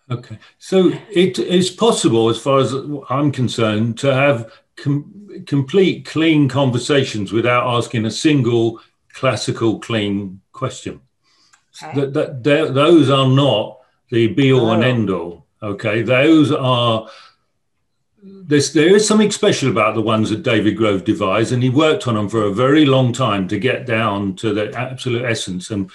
Okay, 0.09 0.37
so 0.59 0.91
it 1.11 1.39
is 1.39 1.71
possible, 1.71 2.29
as 2.29 2.39
far 2.39 2.59
as 2.59 2.73
I'm 3.09 3.31
concerned, 3.31 3.97
to 3.99 4.13
have 4.13 4.51
com- 4.75 5.43
complete 5.47 6.05
clean 6.05 6.47
conversations 6.47 7.31
without 7.31 7.65
asking 7.65 8.05
a 8.05 8.11
single 8.11 8.81
classical 9.13 9.79
clean 9.79 10.41
question. 10.51 11.01
Okay. 11.83 11.99
That, 11.99 12.13
that, 12.13 12.43
that, 12.43 12.73
those 12.73 13.09
are 13.09 13.27
not 13.27 13.79
the 14.09 14.27
be 14.27 14.53
all 14.53 14.67
oh. 14.67 14.73
and 14.73 14.83
end 14.83 15.09
all. 15.09 15.45
Okay, 15.63 16.03
those 16.03 16.51
are 16.51 17.09
there's, 18.25 18.73
there 18.73 18.95
is 18.95 19.07
something 19.07 19.31
special 19.31 19.69
about 19.69 19.93
the 19.95 20.01
ones 20.01 20.29
that 20.29 20.43
David 20.43 20.77
Grove 20.77 21.03
devised, 21.03 21.51
and 21.51 21.61
he 21.61 21.69
worked 21.69 22.07
on 22.07 22.15
them 22.15 22.29
for 22.29 22.43
a 22.43 22.53
very 22.53 22.85
long 22.85 23.13
time 23.13 23.47
to 23.47 23.59
get 23.59 23.85
down 23.85 24.35
to 24.37 24.53
the 24.53 24.73
absolute 24.73 25.25
essence. 25.25 25.69
And 25.69 25.91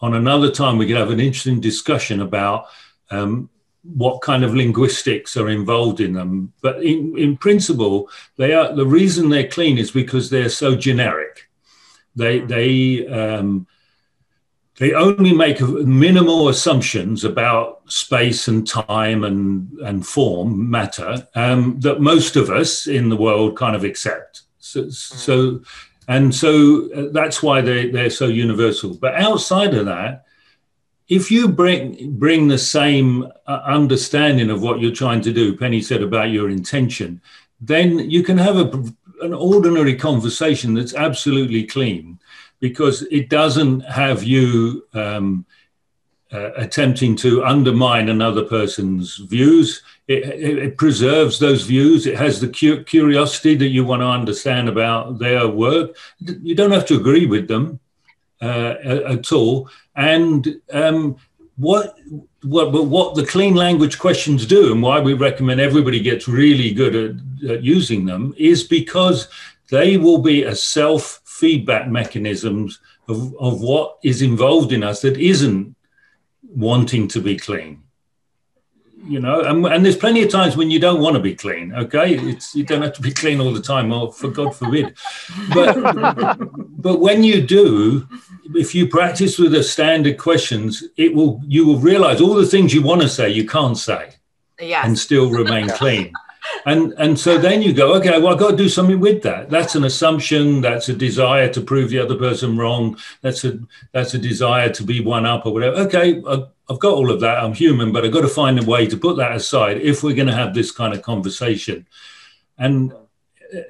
on 0.00 0.14
another 0.14 0.50
time, 0.50 0.78
we 0.78 0.86
could 0.86 0.96
have 0.96 1.10
an 1.10 1.20
interesting 1.20 1.60
discussion 1.60 2.20
about 2.20 2.66
um, 3.10 3.50
what 3.84 4.22
kind 4.22 4.44
of 4.44 4.54
linguistics 4.54 5.36
are 5.36 5.48
involved 5.48 6.00
in 6.00 6.14
them. 6.14 6.52
But 6.62 6.82
in, 6.82 7.16
in 7.18 7.36
principle, 7.36 8.08
they 8.36 8.54
are 8.54 8.74
the 8.74 8.86
reason 8.86 9.28
they're 9.28 9.48
clean 9.48 9.78
is 9.78 9.90
because 9.90 10.30
they're 10.30 10.48
so 10.48 10.74
generic. 10.74 11.48
They 12.16 12.40
they 12.40 13.06
um, 13.06 13.66
they 14.78 14.92
only 14.92 15.32
make 15.32 15.60
minimal 15.60 16.48
assumptions 16.48 17.24
about 17.24 17.82
space 17.86 18.48
and 18.48 18.66
time 18.66 19.22
and, 19.22 19.70
and 19.80 20.06
form 20.06 20.68
matter 20.68 21.28
um, 21.36 21.78
that 21.80 22.00
most 22.00 22.34
of 22.34 22.50
us 22.50 22.86
in 22.88 23.08
the 23.08 23.16
world 23.16 23.56
kind 23.56 23.76
of 23.76 23.84
accept. 23.84 24.42
So, 24.58 24.88
so 24.88 25.62
and 26.08 26.34
so 26.34 26.90
uh, 26.92 27.08
that's 27.12 27.42
why 27.42 27.60
they, 27.60 27.90
they're 27.90 28.10
so 28.10 28.26
universal. 28.26 28.94
But 28.94 29.14
outside 29.14 29.74
of 29.74 29.86
that, 29.86 30.23
if 31.08 31.30
you 31.30 31.48
bring 31.48 32.12
bring 32.18 32.48
the 32.48 32.58
same 32.58 33.30
uh, 33.46 33.60
understanding 33.64 34.50
of 34.50 34.62
what 34.62 34.80
you're 34.80 34.92
trying 34.92 35.20
to 35.22 35.32
do, 35.32 35.56
Penny 35.56 35.82
said 35.82 36.02
about 36.02 36.30
your 36.30 36.48
intention, 36.48 37.20
then 37.60 37.98
you 38.10 38.22
can 38.22 38.38
have 38.38 38.56
a, 38.56 38.84
an 39.22 39.34
ordinary 39.34 39.96
conversation 39.96 40.74
that's 40.74 40.94
absolutely 40.94 41.64
clean 41.64 42.18
because 42.60 43.02
it 43.10 43.28
doesn't 43.28 43.80
have 43.80 44.22
you 44.22 44.86
um, 44.94 45.44
uh, 46.32 46.50
attempting 46.56 47.14
to 47.14 47.44
undermine 47.44 48.08
another 48.08 48.42
person's 48.42 49.16
views. 49.16 49.82
It, 50.08 50.24
it, 50.24 50.58
it, 50.58 50.78
preserves 50.78 51.38
those 51.38 51.62
views. 51.62 52.06
It 52.06 52.16
has 52.16 52.40
the 52.40 52.48
cu- 52.48 52.84
curiosity 52.84 53.54
that 53.56 53.68
you 53.68 53.84
want 53.84 54.02
to 54.02 54.06
understand 54.06 54.68
about 54.68 55.18
their 55.18 55.46
work. 55.48 55.96
You 56.18 56.54
don't 56.54 56.72
have 56.72 56.86
to 56.86 56.96
agree 56.96 57.26
with 57.26 57.48
them 57.48 57.80
uh, 58.40 58.74
at 58.84 59.32
all. 59.32 59.68
And 59.96 60.60
um, 60.72 61.16
what 61.56 61.96
what 62.42 62.72
what 62.72 63.14
the 63.14 63.26
clean 63.26 63.54
language 63.54 63.98
questions 63.98 64.46
do, 64.46 64.72
and 64.72 64.82
why 64.82 65.00
we 65.00 65.14
recommend 65.14 65.60
everybody 65.60 66.00
gets 66.00 66.26
really 66.26 66.72
good 66.72 66.94
at, 66.96 67.50
at 67.50 67.62
using 67.62 68.04
them, 68.04 68.34
is 68.36 68.64
because 68.64 69.28
they 69.70 69.96
will 69.96 70.18
be 70.18 70.42
a 70.42 70.56
self 70.56 71.20
feedback 71.24 71.88
mechanisms 71.88 72.80
of, 73.08 73.34
of 73.36 73.60
what 73.60 73.98
is 74.02 74.22
involved 74.22 74.72
in 74.72 74.82
us 74.82 75.02
that 75.02 75.16
isn't 75.16 75.74
wanting 76.42 77.08
to 77.08 77.20
be 77.20 77.36
clean 77.36 77.83
you 79.06 79.20
know 79.20 79.40
and, 79.40 79.66
and 79.66 79.84
there's 79.84 79.96
plenty 79.96 80.22
of 80.22 80.30
times 80.30 80.56
when 80.56 80.70
you 80.70 80.78
don't 80.78 81.00
want 81.00 81.14
to 81.14 81.20
be 81.20 81.34
clean 81.34 81.74
okay? 81.74 82.14
It's 82.14 82.54
you 82.54 82.64
don't 82.64 82.82
have 82.82 82.94
to 82.94 83.02
be 83.02 83.12
clean 83.12 83.40
all 83.40 83.52
the 83.52 83.62
time 83.62 83.92
or 83.92 84.12
for 84.12 84.28
god 84.28 84.54
forbid. 84.56 84.94
But 85.54 86.38
but 86.86 87.00
when 87.00 87.22
you 87.22 87.42
do 87.42 88.08
if 88.54 88.74
you 88.74 88.88
practice 88.88 89.38
with 89.38 89.52
the 89.52 89.62
standard 89.62 90.18
questions 90.18 90.84
it 90.96 91.14
will 91.14 91.40
you 91.46 91.66
will 91.66 91.78
realize 91.78 92.20
all 92.20 92.34
the 92.34 92.46
things 92.46 92.72
you 92.72 92.82
want 92.82 93.02
to 93.02 93.08
say 93.08 93.30
you 93.30 93.46
can't 93.46 93.78
say 93.78 94.14
yes. 94.60 94.84
and 94.86 94.98
still 94.98 95.30
remain 95.30 95.68
clean. 95.80 96.12
And 96.66 96.92
and 96.98 97.18
so 97.18 97.38
then 97.38 97.62
you 97.62 97.72
go 97.72 97.94
okay 97.94 98.18
well 98.18 98.32
i've 98.32 98.38
got 98.38 98.52
to 98.52 98.56
do 98.56 98.68
something 98.68 99.00
with 99.00 99.22
that. 99.22 99.50
That's 99.50 99.74
an 99.74 99.84
assumption 99.84 100.60
that's 100.60 100.88
a 100.88 100.94
desire 100.94 101.48
to 101.52 101.60
prove 101.60 101.90
the 101.90 101.98
other 101.98 102.16
person 102.16 102.56
wrong 102.56 102.96
that's 103.22 103.44
a 103.44 103.58
that's 103.92 104.14
a 104.14 104.18
desire 104.18 104.70
to 104.70 104.82
be 104.82 105.00
one 105.00 105.26
up 105.26 105.46
or 105.46 105.52
whatever. 105.52 105.76
Okay 105.86 106.22
uh, 106.26 106.46
i've 106.70 106.78
got 106.78 106.94
all 106.94 107.10
of 107.10 107.20
that. 107.20 107.38
I'm 107.38 107.54
human 107.54 107.92
but 107.92 108.04
i've 108.04 108.12
got 108.12 108.22
to 108.22 108.28
find 108.28 108.58
a 108.58 108.64
way 108.64 108.86
to 108.86 108.96
put 108.96 109.16
that 109.16 109.36
aside 109.36 109.78
if 109.78 110.02
we're 110.02 110.14
going 110.14 110.28
to 110.28 110.34
have 110.34 110.54
this 110.54 110.70
kind 110.70 110.94
of 110.94 111.02
conversation. 111.02 111.86
And 112.58 112.92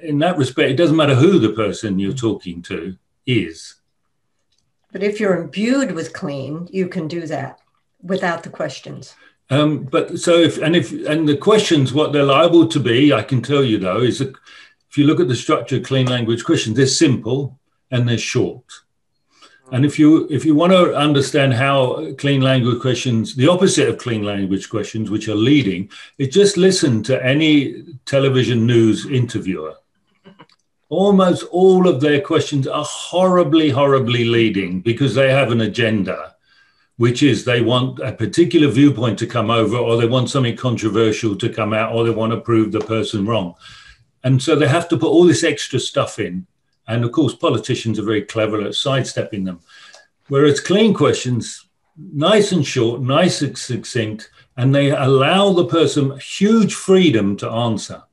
in 0.01 0.19
that 0.19 0.37
respect 0.37 0.71
it 0.71 0.77
doesn't 0.77 0.95
matter 0.95 1.15
who 1.15 1.39
the 1.39 1.53
person 1.53 1.99
you're 1.99 2.13
talking 2.13 2.61
to 2.63 2.97
is. 3.25 3.75
But 4.91 5.03
if 5.03 5.19
you're 5.19 5.41
imbued 5.41 5.91
with 5.91 6.13
clean 6.13 6.67
you 6.71 6.87
can 6.87 7.07
do 7.07 7.27
that 7.27 7.59
without 8.01 8.43
the 8.43 8.49
questions. 8.49 9.15
Um, 9.49 9.83
but 9.83 10.19
so 10.19 10.33
if 10.39 10.57
and 10.57 10.75
if 10.75 10.91
and 11.05 11.27
the 11.27 11.37
questions, 11.37 11.93
what 11.93 12.13
they're 12.13 12.23
liable 12.23 12.67
to 12.67 12.79
be, 12.79 13.13
I 13.13 13.21
can 13.21 13.41
tell 13.41 13.63
you 13.63 13.77
though, 13.77 14.01
is 14.01 14.19
that 14.19 14.35
if 14.89 14.97
you 14.97 15.05
look 15.05 15.19
at 15.19 15.27
the 15.27 15.35
structure 15.35 15.77
of 15.77 15.83
clean 15.83 16.07
language 16.07 16.43
questions, 16.43 16.75
they're 16.75 16.87
simple 16.87 17.59
and 17.91 18.07
they're 18.07 18.17
short. 18.17 18.65
And 19.71 19.83
if 19.83 19.97
you 19.97 20.27
if 20.29 20.45
you 20.45 20.53
want 20.53 20.73
to 20.73 20.95
understand 20.95 21.53
how 21.53 22.13
clean 22.17 22.41
language 22.41 22.81
questions, 22.81 23.35
the 23.35 23.47
opposite 23.47 23.89
of 23.89 23.97
clean 23.97 24.23
language 24.23 24.69
questions, 24.69 25.09
which 25.09 25.27
are 25.27 25.35
leading, 25.35 25.89
is 26.17 26.29
just 26.29 26.55
listen 26.55 27.01
to 27.03 27.25
any 27.25 27.83
television 28.05 28.67
news 28.67 29.05
interviewer. 29.07 29.75
Almost 30.89 31.45
all 31.51 31.87
of 31.87 31.99
their 31.99 32.21
questions 32.21 32.67
are 32.67 32.85
horribly, 32.85 33.71
horribly 33.71 34.25
leading 34.25 34.81
because 34.81 35.15
they 35.15 35.31
have 35.31 35.51
an 35.51 35.61
agenda 35.61 36.35
which 36.97 37.21
is 37.23 37.43
they 37.43 37.61
want 37.61 37.99
a 37.99 38.13
particular 38.13 38.69
viewpoint 38.69 39.19
to 39.19 39.27
come 39.27 39.49
over, 39.49 39.77
or 39.77 39.97
they 39.97 40.07
want 40.07 40.29
something 40.29 40.55
controversial 40.55 41.35
to 41.35 41.49
come 41.49 41.73
out, 41.73 41.93
or 41.93 42.03
they 42.03 42.09
want 42.09 42.31
to 42.31 42.39
prove 42.39 42.71
the 42.71 42.79
person 42.79 43.25
wrong. 43.25 43.53
And 44.23 44.41
so 44.41 44.55
they 44.55 44.67
have 44.67 44.87
to 44.89 44.97
put 44.97 45.09
all 45.09 45.25
this 45.25 45.43
extra 45.43 45.79
stuff 45.79 46.19
in. 46.19 46.47
And 46.87 47.03
of 47.03 47.11
course, 47.11 47.35
politicians 47.35 47.99
are 47.99 48.03
very 48.03 48.21
clever 48.21 48.61
at 48.61 48.75
sidestepping 48.75 49.43
them. 49.43 49.59
Whereas 50.27 50.59
clean 50.59 50.93
questions, 50.93 51.67
nice 51.97 52.51
and 52.51 52.65
short, 52.65 53.01
nice 53.01 53.41
and 53.41 53.57
succinct, 53.57 54.29
and 54.57 54.73
they 54.73 54.91
allow 54.91 55.51
the 55.51 55.65
person 55.65 56.17
huge 56.19 56.73
freedom 56.73 57.37
to 57.37 57.49
answer. 57.49 58.03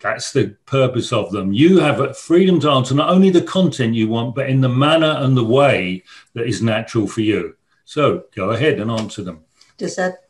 That's 0.00 0.32
the 0.32 0.56
purpose 0.66 1.12
of 1.12 1.32
them. 1.32 1.52
You 1.52 1.80
have 1.80 2.00
a 2.00 2.14
freedom 2.14 2.60
to 2.60 2.70
answer 2.70 2.94
not 2.94 3.10
only 3.10 3.30
the 3.30 3.42
content 3.42 3.94
you 3.94 4.08
want, 4.08 4.34
but 4.34 4.48
in 4.48 4.60
the 4.60 4.68
manner 4.68 5.16
and 5.18 5.36
the 5.36 5.44
way 5.44 6.04
that 6.34 6.46
is 6.46 6.62
natural 6.62 7.08
for 7.08 7.20
you. 7.20 7.56
So 7.84 8.24
go 8.36 8.50
ahead 8.50 8.78
and 8.78 8.90
answer 8.90 9.22
them. 9.22 9.44
Does 9.76 9.96
that 9.96 10.28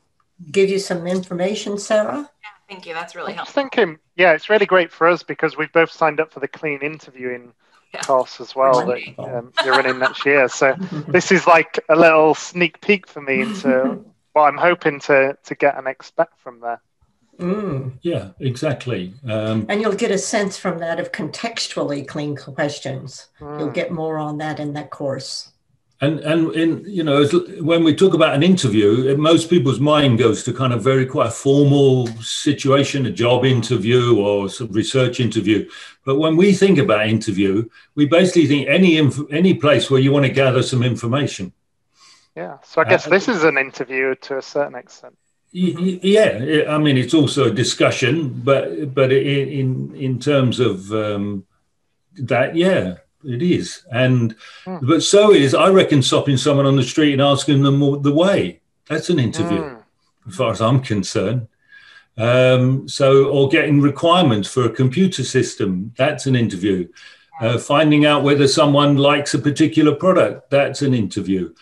give 0.50 0.70
you 0.70 0.78
some 0.78 1.06
information, 1.06 1.76
Sarah? 1.76 2.30
Yeah, 2.68 2.74
thank 2.74 2.86
you. 2.86 2.94
That's 2.94 3.14
really 3.14 3.32
helpful. 3.32 3.60
I 3.60 3.64
was 3.64 3.70
thinking, 3.70 3.98
yeah, 4.16 4.32
it's 4.32 4.48
really 4.48 4.66
great 4.66 4.92
for 4.92 5.08
us 5.08 5.22
because 5.22 5.56
we've 5.56 5.72
both 5.72 5.90
signed 5.90 6.20
up 6.20 6.32
for 6.32 6.40
the 6.40 6.48
clean 6.48 6.80
interviewing 6.82 7.52
yeah. 7.94 8.02
course 8.02 8.40
as 8.40 8.54
well 8.54 8.86
that 8.86 9.18
um, 9.18 9.52
you're 9.64 9.74
running 9.74 9.98
next 9.98 10.24
year. 10.26 10.48
So 10.48 10.74
this 11.08 11.32
is 11.32 11.46
like 11.46 11.78
a 11.88 11.96
little 11.96 12.34
sneak 12.34 12.80
peek 12.80 13.06
for 13.06 13.20
me 13.20 13.42
into 13.42 14.04
what 14.32 14.42
I'm 14.42 14.58
hoping 14.58 15.00
to 15.00 15.36
to 15.42 15.54
get 15.54 15.76
and 15.76 15.86
expect 15.86 16.38
from 16.40 16.60
there. 16.60 16.80
Mm. 17.38 17.92
Yeah, 18.02 18.30
exactly. 18.40 19.14
Um, 19.24 19.66
and 19.68 19.80
you'll 19.80 19.94
get 19.94 20.10
a 20.10 20.18
sense 20.18 20.58
from 20.58 20.78
that 20.78 20.98
of 20.98 21.12
contextually 21.12 22.06
clean 22.06 22.36
questions. 22.36 23.28
Mm. 23.40 23.60
You'll 23.60 23.70
get 23.70 23.92
more 23.92 24.18
on 24.18 24.38
that 24.38 24.58
in 24.58 24.72
that 24.72 24.90
course. 24.90 25.52
And 26.00 26.20
and 26.20 26.54
in 26.54 26.84
you 26.86 27.02
know 27.02 27.26
when 27.60 27.82
we 27.82 27.94
talk 27.94 28.14
about 28.14 28.34
an 28.34 28.44
interview, 28.44 29.16
most 29.16 29.50
people's 29.50 29.80
mind 29.80 30.18
goes 30.18 30.44
to 30.44 30.52
kind 30.52 30.72
of 30.72 30.82
very 30.82 31.04
quite 31.04 31.28
a 31.28 31.32
formal 31.32 32.06
situation, 32.22 33.06
a 33.06 33.10
job 33.10 33.44
interview 33.44 34.16
or 34.16 34.48
some 34.48 34.70
research 34.70 35.18
interview. 35.18 35.68
But 36.04 36.18
when 36.18 36.36
we 36.36 36.52
think 36.52 36.78
about 36.78 37.08
interview, 37.08 37.68
we 37.96 38.06
basically 38.06 38.46
think 38.46 38.68
any 38.68 38.96
inf- 38.96 39.32
any 39.32 39.54
place 39.54 39.90
where 39.90 40.00
you 40.00 40.12
want 40.12 40.26
to 40.26 40.32
gather 40.32 40.62
some 40.62 40.84
information. 40.84 41.52
Yeah. 42.36 42.58
So 42.62 42.80
I 42.82 42.84
guess 42.84 43.08
uh, 43.08 43.10
this 43.10 43.26
is 43.26 43.42
an 43.42 43.58
interview 43.58 44.14
to 44.14 44.38
a 44.38 44.42
certain 44.42 44.76
extent. 44.76 45.18
Yeah, 45.50 46.64
I 46.68 46.78
mean 46.78 46.96
it's 46.96 47.14
also 47.14 47.46
a 47.46 47.50
discussion, 47.50 48.40
but 48.44 48.94
but 48.94 49.10
in 49.10 49.96
in 49.96 50.20
terms 50.20 50.60
of 50.60 50.92
um, 50.92 51.44
that, 52.18 52.54
yeah, 52.54 52.96
it 53.24 53.42
is. 53.42 53.84
And 53.90 54.36
mm. 54.64 54.86
but 54.86 55.02
so 55.02 55.32
is 55.32 55.54
I 55.54 55.68
reckon 55.68 56.02
stopping 56.02 56.36
someone 56.36 56.66
on 56.66 56.76
the 56.76 56.82
street 56.82 57.12
and 57.12 57.22
asking 57.22 57.62
them 57.62 57.80
the 58.02 58.14
way. 58.14 58.60
That's 58.88 59.10
an 59.10 59.18
interview, 59.18 59.60
mm. 59.60 59.82
as 60.28 60.34
far 60.34 60.50
as 60.50 60.60
I'm 60.60 60.80
concerned. 60.80 61.48
Um, 62.16 62.88
so 62.88 63.28
or 63.28 63.48
getting 63.48 63.80
requirements 63.80 64.48
for 64.48 64.64
a 64.64 64.70
computer 64.70 65.24
system. 65.24 65.92
That's 65.96 66.26
an 66.26 66.34
interview. 66.34 66.88
Uh, 67.40 67.56
finding 67.56 68.04
out 68.04 68.24
whether 68.24 68.48
someone 68.48 68.96
likes 68.96 69.32
a 69.34 69.38
particular 69.38 69.94
product. 69.94 70.50
That's 70.50 70.82
an 70.82 70.92
interview. 70.92 71.54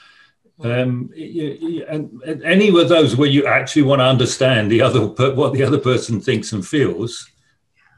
Um, 0.63 1.11
and, 1.15 2.23
and 2.23 2.43
any 2.43 2.69
of 2.69 2.89
those 2.89 3.15
where 3.15 3.29
you 3.29 3.47
actually 3.47 3.83
want 3.83 4.01
to 4.01 4.05
understand 4.05 4.71
the 4.71 4.81
other 4.81 5.07
what 5.07 5.53
the 5.53 5.63
other 5.63 5.79
person 5.79 6.19
thinks 6.19 6.53
and 6.53 6.67
feels 6.67 7.31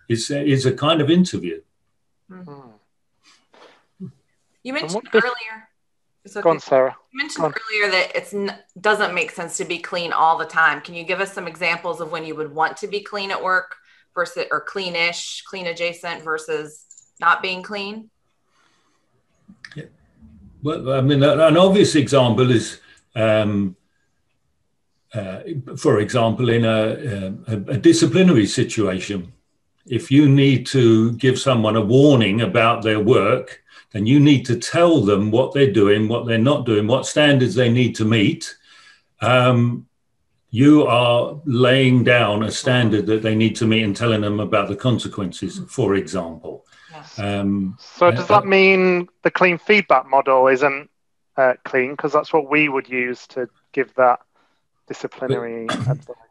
is 0.08 0.28
is 0.30 0.66
a 0.66 0.72
kind 0.72 1.00
of 1.00 1.08
interview. 1.08 1.60
Mm-hmm. 2.28 2.67
You 4.68 4.74
mentioned 4.74 5.08
earlier. 5.14 5.70
Okay. 6.28 6.42
Go 6.42 6.50
on, 6.50 6.60
Sarah. 6.60 6.94
You 7.10 7.16
mentioned 7.16 7.46
earlier 7.46 7.90
that 7.90 8.14
it 8.14 8.34
n- 8.34 8.58
doesn't 8.78 9.14
make 9.14 9.30
sense 9.30 9.56
to 9.56 9.64
be 9.64 9.78
clean 9.78 10.12
all 10.12 10.36
the 10.36 10.44
time. 10.44 10.82
Can 10.82 10.94
you 10.94 11.04
give 11.04 11.20
us 11.22 11.32
some 11.32 11.48
examples 11.48 12.02
of 12.02 12.12
when 12.12 12.26
you 12.26 12.34
would 12.34 12.54
want 12.54 12.76
to 12.76 12.86
be 12.86 13.00
clean 13.00 13.30
at 13.30 13.42
work 13.42 13.76
versus 14.14 14.44
or 14.50 14.62
cleanish, 14.62 15.42
clean 15.44 15.68
adjacent 15.68 16.22
versus 16.22 16.84
not 17.18 17.40
being 17.40 17.62
clean? 17.62 18.10
Yeah. 19.74 19.84
Well, 20.62 20.92
I 20.92 21.00
mean, 21.00 21.22
an 21.22 21.56
obvious 21.56 21.94
example 21.94 22.50
is, 22.50 22.78
um, 23.16 23.74
uh, 25.14 25.40
for 25.78 26.00
example, 26.00 26.50
in 26.50 26.66
a, 26.66 27.38
a, 27.48 27.54
a, 27.72 27.78
disciplinary 27.78 28.44
situation, 28.44 29.32
if 29.86 30.10
you 30.10 30.28
need 30.28 30.66
to 30.66 31.12
give 31.12 31.38
someone 31.38 31.76
a 31.76 31.80
warning 31.80 32.42
about 32.42 32.82
their 32.82 33.00
work, 33.00 33.62
then 33.92 34.06
you 34.06 34.20
need 34.20 34.44
to 34.46 34.56
tell 34.56 35.00
them 35.00 35.30
what 35.30 35.52
they're 35.52 35.72
doing, 35.72 36.08
what 36.08 36.26
they're 36.26 36.38
not 36.38 36.66
doing, 36.66 36.86
what 36.86 37.06
standards 37.06 37.54
they 37.54 37.70
need 37.70 37.94
to 37.96 38.04
meet. 38.04 38.56
Um, 39.20 39.86
you 40.50 40.86
are 40.86 41.40
laying 41.44 42.04
down 42.04 42.42
a 42.42 42.50
standard 42.50 43.06
that 43.06 43.22
they 43.22 43.34
need 43.34 43.56
to 43.56 43.66
meet 43.66 43.82
and 43.82 43.96
telling 43.96 44.22
them 44.22 44.40
about 44.40 44.68
the 44.68 44.76
consequences, 44.76 45.60
for 45.68 45.94
example. 45.94 46.64
Um, 47.16 47.76
so 47.78 48.10
does 48.10 48.28
that 48.28 48.44
mean 48.46 49.08
the 49.22 49.30
clean 49.30 49.58
feedback 49.58 50.06
model 50.08 50.46
isn't 50.48 50.90
uh, 51.36 51.54
clean 51.64 51.92
because 51.92 52.12
that's 52.12 52.32
what 52.32 52.50
we 52.50 52.68
would 52.68 52.88
use 52.88 53.26
to 53.28 53.48
give 53.72 53.94
that 53.94 54.20
disciplinary 54.86 55.66
advice. 55.68 56.27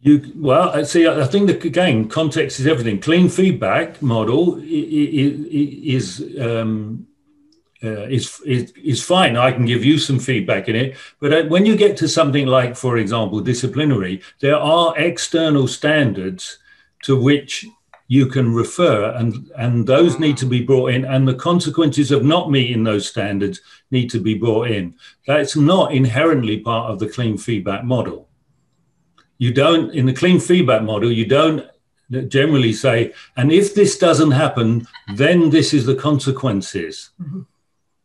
You 0.00 0.32
well, 0.36 0.70
I 0.70 0.82
see. 0.82 1.06
I 1.06 1.24
think 1.24 1.46
that 1.48 1.64
again, 1.64 2.08
context 2.08 2.60
is 2.60 2.66
everything. 2.66 3.00
Clean 3.00 3.28
feedback 3.28 4.02
model 4.02 4.60
is 4.62 6.22
um, 6.38 7.06
uh, 7.82 8.02
is, 8.02 8.40
is 8.46 8.72
is 8.82 9.02
fine. 9.02 9.36
I 9.36 9.52
can 9.52 9.64
give 9.64 9.84
you 9.84 9.98
some 9.98 10.18
feedback 10.18 10.68
in 10.68 10.76
it, 10.76 10.96
but 11.20 11.32
uh, 11.32 11.44
when 11.44 11.66
you 11.66 11.76
get 11.76 11.96
to 11.98 12.08
something 12.08 12.46
like, 12.46 12.76
for 12.76 12.98
example, 12.98 13.40
disciplinary, 13.40 14.22
there 14.40 14.56
are 14.56 14.96
external 14.98 15.68
standards 15.68 16.58
to 17.02 17.20
which 17.20 17.66
you 18.08 18.26
can 18.26 18.54
refer, 18.54 19.10
and 19.12 19.50
and 19.56 19.86
those 19.86 20.18
need 20.18 20.36
to 20.38 20.46
be 20.46 20.62
brought 20.62 20.92
in, 20.92 21.04
and 21.04 21.26
the 21.26 21.34
consequences 21.34 22.10
of 22.10 22.24
not 22.24 22.50
meeting 22.50 22.84
those 22.84 23.08
standards 23.08 23.60
need 23.90 24.10
to 24.10 24.20
be 24.20 24.34
brought 24.34 24.70
in. 24.70 24.94
That's 25.26 25.56
not 25.56 25.92
inherently 25.92 26.60
part 26.60 26.90
of 26.90 26.98
the 26.98 27.08
clean 27.08 27.36
feedback 27.38 27.84
model. 27.84 28.25
You 29.38 29.52
don't 29.52 29.92
in 29.94 30.06
the 30.06 30.12
clean 30.12 30.40
feedback 30.40 30.82
model. 30.82 31.12
You 31.12 31.26
don't 31.26 31.66
generally 32.28 32.72
say, 32.72 33.12
and 33.36 33.50
if 33.50 33.74
this 33.74 33.98
doesn't 33.98 34.30
happen, 34.30 34.86
then 35.14 35.50
this 35.50 35.74
is 35.74 35.86
the 35.86 35.94
consequences. 35.94 37.10
Mm-hmm. 37.20 37.42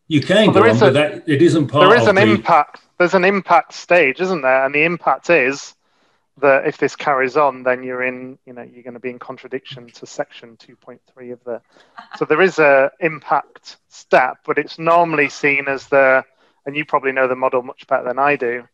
You 0.08 0.20
can 0.20 0.52
well, 0.52 0.64
go 0.64 0.70
on, 0.70 0.76
a, 0.76 0.80
but 0.80 0.92
that 0.94 1.28
it 1.28 1.40
isn't 1.40 1.68
part. 1.68 1.88
There 1.88 1.98
is 1.98 2.06
an 2.06 2.16
the, 2.16 2.22
impact. 2.22 2.82
There's 2.98 3.14
an 3.14 3.24
impact 3.24 3.72
stage, 3.72 4.20
isn't 4.20 4.42
there? 4.42 4.66
And 4.66 4.74
the 4.74 4.84
impact 4.84 5.30
is 5.30 5.74
that 6.38 6.66
if 6.66 6.78
this 6.78 6.96
carries 6.96 7.36
on, 7.36 7.62
then 7.62 7.82
you're 7.82 8.02
in, 8.02 8.38
you 8.44 8.52
know, 8.52 8.62
you're 8.62 8.82
going 8.82 8.94
to 8.94 9.00
be 9.00 9.10
in 9.10 9.18
contradiction 9.18 9.88
to 9.88 10.06
section 10.06 10.56
2.3 10.56 11.32
of 11.32 11.42
the. 11.44 11.60
So 12.16 12.24
there 12.24 12.42
is 12.42 12.58
a 12.58 12.90
impact 13.00 13.76
step, 13.88 14.38
but 14.44 14.58
it's 14.58 14.78
normally 14.78 15.28
seen 15.28 15.68
as 15.68 15.86
the, 15.88 16.24
and 16.66 16.76
you 16.76 16.84
probably 16.84 17.12
know 17.12 17.28
the 17.28 17.36
model 17.36 17.62
much 17.62 17.86
better 17.86 18.04
than 18.04 18.18
I 18.18 18.36
do. 18.36 18.64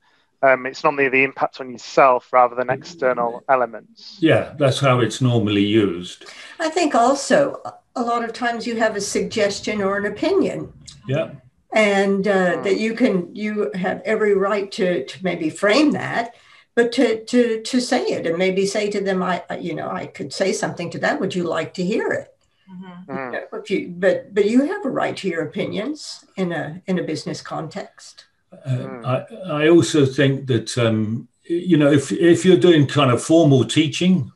Um, 0.43 0.67
it's 0.67 0.85
normally 0.85 1.09
the 1.09 1.25
impact 1.25 1.61
on 1.61 1.71
yourself 1.71 2.33
rather 2.33 2.55
than 2.55 2.71
external 2.71 3.43
elements. 3.49 4.19
Yeah, 4.21 4.55
that's 4.57 4.79
how 4.79 5.01
it's 5.01 5.21
normally 5.21 5.65
used. 5.65 6.27
I 6.61 6.69
think 6.69 6.95
also 6.95 7.61
a 7.97 8.03
lot 8.03 8.25
of 8.25 8.33
times 8.33 8.67
you 8.67 8.77
have 8.77 8.95
a 8.95 9.01
suggestion 9.01 9.83
or 9.83 9.97
an 9.97 10.07
opinion. 10.07 10.73
Yeah. 11.09 11.31
And 11.73 12.27
uh, 12.27 12.63
that 12.63 12.79
you 12.79 12.95
can, 12.95 13.35
you 13.35 13.71
have 13.75 14.01
every 14.05 14.35
right 14.35 14.71
to, 14.73 15.05
to 15.05 15.25
maybe 15.25 15.51
frame 15.51 15.91
that 15.93 16.35
but 16.79 16.93
to 16.93 17.25
to 17.25 17.61
to 17.61 17.81
say 17.81 18.05
it 18.05 18.25
and 18.25 18.39
maybe 18.39 18.65
say 18.65 18.89
to 18.89 19.01
them, 19.01 19.21
I 19.21 19.43
you 19.61 19.75
know 19.75 19.91
I 19.91 20.07
could 20.07 20.33
say 20.33 20.53
something 20.53 20.91
to 20.91 20.99
that. 21.01 21.19
Would 21.19 21.35
you 21.35 21.43
like 21.43 21.75
to 21.75 21.83
hear 21.83 22.13
it? 22.13 22.29
Mm-hmm. 22.71 23.11
You 23.11 23.31
know, 23.33 23.45
if 23.55 23.69
you, 23.69 23.93
but 23.99 24.33
but 24.33 24.45
you 24.45 24.65
have 24.65 24.87
a 24.87 24.91
right 24.91 25.17
to 25.17 25.29
your 25.29 25.43
opinions 25.43 26.25
in 26.37 26.53
a 26.53 26.81
in 26.87 27.01
a 27.01 27.03
business 27.03 27.43
context. 27.43 28.27
Uh, 28.53 29.01
I 29.05 29.65
I 29.65 29.69
also 29.69 30.07
think 30.07 30.47
that 30.47 30.77
um, 30.79 31.29
you 31.45 31.77
know 31.77 31.91
if 31.91 32.13
if 32.13 32.45
you're 32.45 32.57
doing 32.57 32.87
kind 32.87 33.11
of 33.11 33.23
formal 33.23 33.65
teaching, 33.65 34.31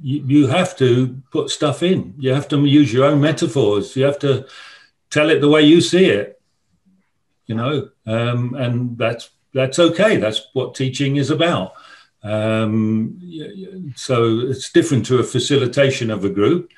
you, 0.00 0.24
you 0.26 0.46
have 0.46 0.76
to 0.78 1.20
put 1.30 1.50
stuff 1.50 1.82
in. 1.82 2.14
You 2.18 2.32
have 2.32 2.48
to 2.48 2.64
use 2.64 2.92
your 2.92 3.04
own 3.04 3.20
metaphors. 3.20 3.96
You 3.96 4.04
have 4.04 4.18
to 4.20 4.46
tell 5.10 5.30
it 5.30 5.40
the 5.40 5.48
way 5.48 5.62
you 5.62 5.80
see 5.80 6.06
it. 6.06 6.40
You 7.46 7.54
know, 7.54 7.90
um, 8.06 8.54
and 8.54 8.98
that's 8.98 9.30
that's 9.54 9.78
okay. 9.78 10.16
That's 10.16 10.48
what 10.52 10.74
teaching 10.74 11.16
is 11.16 11.30
about. 11.30 11.72
Um, 12.22 13.20
so 13.96 14.40
it's 14.40 14.72
different 14.72 15.06
to 15.06 15.18
a 15.18 15.24
facilitation 15.24 16.10
of 16.10 16.24
a 16.24 16.28
group, 16.28 16.70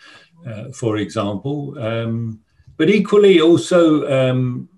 uh, 0.47 0.71
for 0.73 0.99
example. 0.99 1.79
Um, 1.79 2.41
but 2.77 2.89
equally, 2.89 3.41
also, 3.41 4.09
um, 4.11 4.69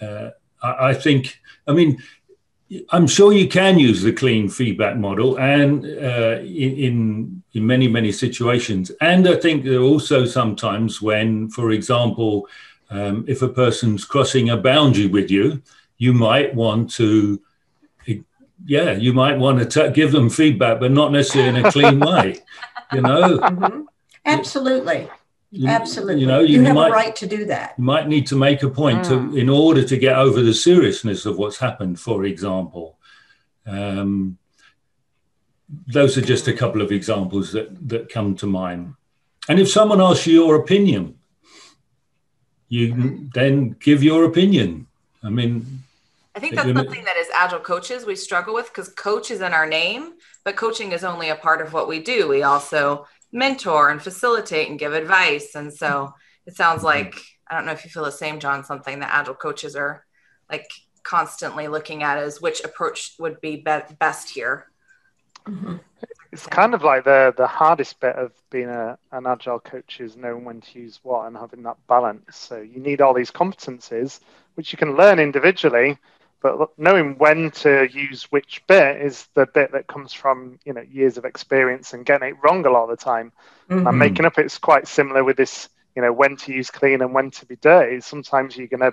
uh, 0.00 0.30
I, 0.62 0.94
think, 0.94 1.38
I 1.66 1.72
mean, 1.72 2.02
I'm 2.90 3.06
sure 3.06 3.32
you 3.32 3.48
can 3.48 3.78
use 3.78 4.02
the 4.02 4.12
clean 4.12 4.48
feedback 4.48 4.96
model 4.96 5.38
and 5.38 5.84
uh, 5.84 6.38
in, 6.40 7.42
in 7.52 7.66
many, 7.66 7.88
many 7.88 8.12
situations. 8.12 8.90
And 9.00 9.28
I 9.28 9.36
think 9.36 9.64
there 9.64 9.80
are 9.80 9.82
also 9.82 10.24
sometimes 10.24 11.02
when, 11.02 11.50
for 11.50 11.72
example, 11.72 12.48
um, 12.90 13.24
if 13.26 13.42
a 13.42 13.48
person's 13.48 14.04
crossing 14.04 14.50
a 14.50 14.56
boundary 14.56 15.06
with 15.06 15.30
you, 15.30 15.62
you 15.98 16.12
might 16.12 16.54
want 16.54 16.90
to 16.92 17.40
yeah 18.66 18.92
you 18.92 19.12
might 19.12 19.38
want 19.38 19.70
to 19.70 19.90
give 19.90 20.12
them 20.12 20.30
feedback 20.30 20.78
but 20.78 20.92
not 20.92 21.12
necessarily 21.12 21.58
in 21.58 21.66
a 21.66 21.72
clean 21.72 21.98
way 21.98 22.36
you 22.92 23.00
know 23.00 23.38
mm-hmm. 23.38 23.82
absolutely 24.26 25.08
you, 25.52 25.68
absolutely. 25.68 26.20
you 26.20 26.26
know 26.26 26.40
you, 26.40 26.58
you 26.58 26.64
have 26.64 26.74
might, 26.74 26.88
a 26.88 26.92
right 26.92 27.14
to 27.16 27.26
do 27.26 27.44
that. 27.44 27.74
you 27.78 27.84
might 27.84 28.08
need 28.08 28.26
to 28.26 28.36
make 28.36 28.62
a 28.62 28.70
point 28.70 29.04
mm. 29.04 29.08
to 29.08 29.36
in 29.36 29.48
order 29.48 29.84
to 29.84 29.96
get 29.96 30.16
over 30.16 30.42
the 30.42 30.54
seriousness 30.54 31.26
of 31.26 31.38
what's 31.38 31.58
happened 31.58 32.00
for 32.00 32.24
example. 32.24 32.98
Um, 33.66 34.38
those 35.86 36.18
are 36.18 36.22
just 36.22 36.48
a 36.48 36.52
couple 36.52 36.82
of 36.82 36.90
examples 36.90 37.52
that 37.52 37.88
that 37.88 38.08
come 38.08 38.34
to 38.36 38.46
mind. 38.46 38.94
And 39.48 39.60
if 39.60 39.70
someone 39.70 40.00
asks 40.00 40.26
you 40.26 40.44
your 40.44 40.56
opinion 40.56 41.18
you 42.72 43.28
then 43.34 43.76
give 43.80 44.02
your 44.02 44.24
opinion. 44.24 44.86
I 45.22 45.28
mean 45.28 45.82
I 46.34 46.40
think 46.40 46.54
that's 46.54 46.72
something 46.72 47.04
that 47.04 47.18
as 47.18 47.28
agile 47.34 47.60
coaches 47.60 48.06
we 48.06 48.16
struggle 48.16 48.54
with 48.54 48.68
because 48.68 48.88
coach 48.88 49.30
is 49.30 49.42
in 49.42 49.52
our 49.52 49.66
name, 49.66 50.14
but 50.42 50.56
coaching 50.56 50.92
is 50.92 51.04
only 51.04 51.28
a 51.28 51.36
part 51.36 51.60
of 51.60 51.74
what 51.74 51.86
we 51.86 51.98
do. 51.98 52.28
We 52.28 52.42
also 52.42 53.06
mentor 53.32 53.90
and 53.90 54.02
facilitate 54.02 54.68
and 54.68 54.78
give 54.78 54.92
advice. 54.92 55.54
And 55.54 55.72
so 55.72 56.14
it 56.46 56.56
sounds 56.56 56.78
mm-hmm. 56.78 56.86
like 56.86 57.14
I 57.48 57.54
don't 57.54 57.66
know 57.66 57.72
if 57.72 57.84
you 57.84 57.90
feel 57.90 58.04
the 58.04 58.12
same, 58.12 58.40
John, 58.40 58.64
something 58.64 59.00
that 59.00 59.10
agile 59.12 59.34
coaches 59.34 59.76
are 59.76 60.06
like 60.50 60.70
constantly 61.02 61.68
looking 61.68 62.02
at 62.02 62.18
is 62.18 62.40
which 62.40 62.62
approach 62.64 63.14
would 63.18 63.40
be, 63.40 63.56
be- 63.56 63.94
best 63.98 64.30
here. 64.30 64.70
Mm-hmm. 65.46 65.76
It's 66.30 66.46
kind 66.46 66.72
of 66.72 66.82
like 66.82 67.04
the 67.04 67.34
the 67.36 67.46
hardest 67.46 68.00
bit 68.00 68.16
of 68.16 68.32
being 68.48 68.68
a, 68.68 68.96
an 69.10 69.26
agile 69.26 69.60
coach 69.60 70.00
is 70.00 70.16
knowing 70.16 70.44
when 70.44 70.62
to 70.62 70.78
use 70.78 71.00
what 71.02 71.26
and 71.26 71.36
having 71.36 71.62
that 71.64 71.76
balance. 71.88 72.36
So 72.36 72.56
you 72.58 72.80
need 72.80 73.02
all 73.02 73.12
these 73.12 73.30
competencies, 73.30 74.20
which 74.54 74.72
you 74.72 74.78
can 74.78 74.96
learn 74.96 75.18
individually, 75.18 75.98
but 76.42 76.76
knowing 76.76 77.16
when 77.18 77.50
to 77.52 77.88
use 77.92 78.24
which 78.24 78.62
bit 78.66 79.00
is 79.00 79.28
the 79.34 79.46
bit 79.46 79.72
that 79.72 79.86
comes 79.86 80.12
from 80.12 80.58
you 80.64 80.72
know 80.72 80.82
years 80.82 81.16
of 81.16 81.24
experience 81.24 81.92
and 81.92 82.04
getting 82.04 82.28
it 82.28 82.36
wrong 82.42 82.66
a 82.66 82.70
lot 82.70 82.84
of 82.84 82.90
the 82.90 83.02
time 83.02 83.32
mm-hmm. 83.70 83.86
and 83.86 83.98
making 83.98 84.24
up 84.24 84.38
it's 84.38 84.58
quite 84.58 84.86
similar 84.88 85.24
with 85.24 85.36
this 85.36 85.68
you 85.94 86.02
know 86.02 86.12
when 86.12 86.36
to 86.36 86.52
use 86.52 86.70
clean 86.70 87.00
and 87.00 87.14
when 87.14 87.30
to 87.30 87.46
be 87.46 87.56
dirty 87.56 88.00
sometimes 88.00 88.56
you're 88.56 88.66
gonna 88.66 88.92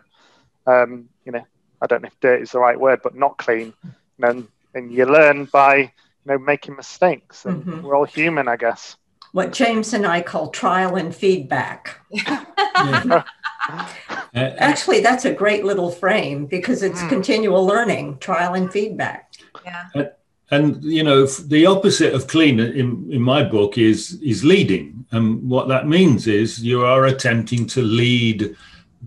um, 0.67 1.09
you 1.25 1.31
know 1.31 1.43
i 1.81 1.87
don't 1.87 2.03
know 2.03 2.07
if 2.07 2.19
dirty 2.19 2.43
is 2.43 2.51
the 2.51 2.59
right 2.59 2.79
word 2.79 2.99
but 3.03 3.15
not 3.15 3.37
clean 3.37 3.73
and 4.21 4.47
and 4.75 4.91
you 4.91 5.05
learn 5.05 5.45
by 5.45 5.77
you 5.77 5.89
know 6.25 6.37
making 6.37 6.75
mistakes 6.75 7.45
and 7.45 7.63
mm-hmm. 7.63 7.81
we're 7.81 7.95
all 7.95 8.05
human 8.05 8.47
i 8.47 8.55
guess 8.55 8.95
what 9.31 9.51
james 9.51 9.93
and 9.93 10.05
i 10.05 10.21
call 10.21 10.49
trial 10.49 10.95
and 10.95 11.15
feedback 11.15 11.99
yeah. 12.09 13.23
Actually, 14.33 15.01
that's 15.01 15.25
a 15.25 15.33
great 15.33 15.65
little 15.65 15.89
frame 15.89 16.45
because 16.45 16.83
it's 16.83 17.01
mm. 17.01 17.09
continual 17.09 17.65
learning, 17.65 18.17
trial 18.19 18.53
and 18.53 18.71
feedback. 18.71 19.33
Yeah. 19.65 19.85
And, 19.95 20.11
and, 20.51 20.83
you 20.83 21.03
know, 21.03 21.25
the 21.25 21.65
opposite 21.65 22.13
of 22.13 22.27
clean 22.27 22.59
in, 22.59 23.11
in 23.11 23.21
my 23.21 23.43
book 23.43 23.77
is 23.77 24.19
is 24.21 24.43
leading. 24.43 25.05
And 25.11 25.47
what 25.49 25.67
that 25.67 25.87
means 25.87 26.27
is 26.27 26.63
you 26.63 26.83
are 26.85 27.05
attempting 27.05 27.65
to 27.67 27.81
lead 27.81 28.55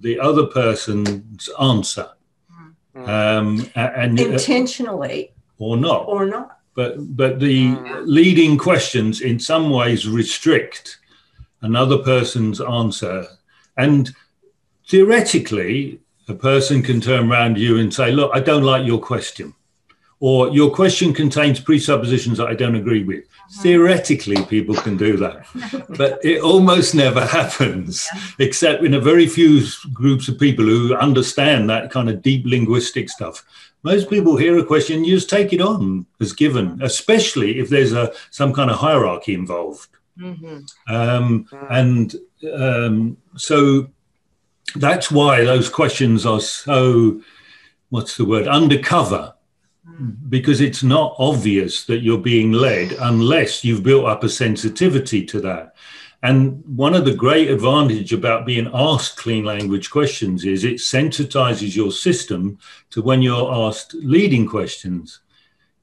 the 0.01 0.19
other 0.21 0.47
person's 0.47 1.49
answer. 1.61 2.09
Mm. 2.97 3.09
Um, 3.09 3.71
and 3.75 4.21
intentionally 4.21 5.33
uh, 5.61 5.65
or 5.65 5.77
not. 5.77 6.09
Or 6.09 6.27
not. 6.27 6.59
But 6.75 7.17
but 7.17 7.39
the 7.41 7.69
mm. 7.69 8.03
leading 8.07 8.59
questions 8.59 9.21
in 9.21 9.39
some 9.39 9.71
ways 9.71 10.09
restrict 10.09 10.99
another 11.63 11.99
person's 11.99 12.61
answer. 12.61 13.27
And 13.77 14.15
theoretically, 14.93 15.99
a 16.29 16.35
person 16.35 16.83
can 16.83 17.01
turn 17.01 17.31
around 17.31 17.55
to 17.55 17.61
you 17.63 17.79
and 17.79 17.93
say, 17.93 18.13
Look, 18.13 18.31
I 18.35 18.41
don't 18.41 18.63
like 18.63 18.87
your 18.87 19.01
question. 19.01 19.55
Or 20.21 20.51
your 20.51 20.71
question 20.71 21.15
contains 21.15 21.59
presuppositions 21.59 22.39
that 22.39 22.47
I 22.47 22.55
don't 22.55 22.77
agree 22.77 23.03
with. 23.03 23.25
Uh-huh. 23.25 23.63
Theoretically, 23.63 24.45
people 24.45 24.75
can 24.75 24.99
do 24.99 25.17
that, 25.17 25.47
but 25.97 26.23
it 26.23 26.43
almost 26.43 26.95
never 26.95 27.25
happens, 27.25 28.07
yeah. 28.15 28.21
except 28.39 28.85
in 28.85 28.95
a 28.95 29.01
very 29.01 29.27
few 29.27 29.67
groups 29.95 30.29
of 30.29 30.39
people 30.39 30.67
who 30.67 30.95
understand 30.95 31.71
that 31.71 31.91
kind 31.91 32.11
of 32.11 32.21
deep 32.21 32.45
linguistic 32.45 33.09
stuff. 33.09 33.45
Most 33.83 34.11
people 34.11 34.37
hear 34.37 34.59
a 34.59 34.65
question, 34.65 35.05
you 35.05 35.17
just 35.17 35.31
take 35.31 35.55
it 35.55 35.63
on 35.63 36.07
as 36.21 36.35
given, 36.35 36.81
especially 36.83 37.59
if 37.59 37.71
there's 37.71 37.95
a 37.95 38.13
some 38.31 38.53
kind 38.53 38.71
of 38.71 38.77
hierarchy 38.77 39.33
involved. 39.33 39.89
Mm-hmm. 40.19 40.95
Um, 40.95 41.49
and 41.71 42.15
um, 42.55 43.17
so 43.37 43.89
that's 44.77 45.11
why 45.11 45.45
those 45.45 45.69
questions 45.69 46.25
are 46.27 46.41
so 46.41 47.21
what's 47.91 48.17
the 48.17 48.25
word 48.25 48.49
undercover 48.49 49.35
because 50.29 50.61
it's 50.61 50.83
not 50.83 51.15
obvious 51.19 51.85
that 51.85 52.03
you're 52.03 52.19
being 52.19 52.53
led 52.53 52.93
unless 53.01 53.65
you've 53.65 53.83
built 53.83 54.07
up 54.07 54.25
a 54.25 54.29
sensitivity 54.29 55.25
to 55.25 55.41
that 55.41 55.75
And 56.23 56.63
one 56.77 56.95
of 56.95 57.05
the 57.05 57.15
great 57.15 57.51
advantage 57.51 58.13
about 58.13 58.47
being 58.47 58.71
asked 58.73 59.17
clean 59.17 59.45
language 59.45 59.91
questions 59.91 60.45
is 60.45 60.63
it 60.63 60.77
sensitizes 60.77 61.75
your 61.75 61.91
system 61.91 62.59
to 62.91 63.03
when 63.03 63.23
you're 63.23 63.53
asked 63.53 63.95
leading 63.95 64.47
questions. 64.47 65.21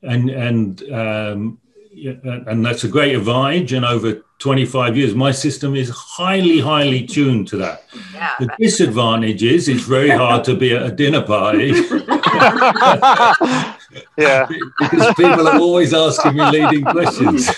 And, 0.02 0.30
and, 0.30 0.82
um, 0.94 1.60
and 1.94 2.66
that's 2.66 2.86
a 2.86 2.88
great 2.88 3.16
advantage. 3.16 3.74
And 3.74 3.84
over 3.84 4.24
25 4.40 4.96
years, 4.96 5.14
my 5.14 5.32
system 5.32 5.76
is 5.76 5.90
highly, 5.90 6.60
highly 6.60 7.06
tuned 7.06 7.48
to 7.50 7.58
that. 7.58 7.84
Yeah, 8.14 8.32
the 8.40 8.50
disadvantage 8.58 9.44
is 9.44 9.68
it's 9.68 9.84
very 9.84 10.10
hard 10.10 10.46
to 10.46 10.56
be 10.56 10.74
at 10.74 10.84
a 10.84 10.92
dinner 10.92 11.22
party. 11.22 11.72
yeah. 14.18 14.48
because 14.80 15.14
people 15.16 15.48
are 15.48 15.60
always 15.60 15.94
asking 15.94 16.36
me 16.36 16.52
leading 16.52 16.86
questions. 16.86 17.50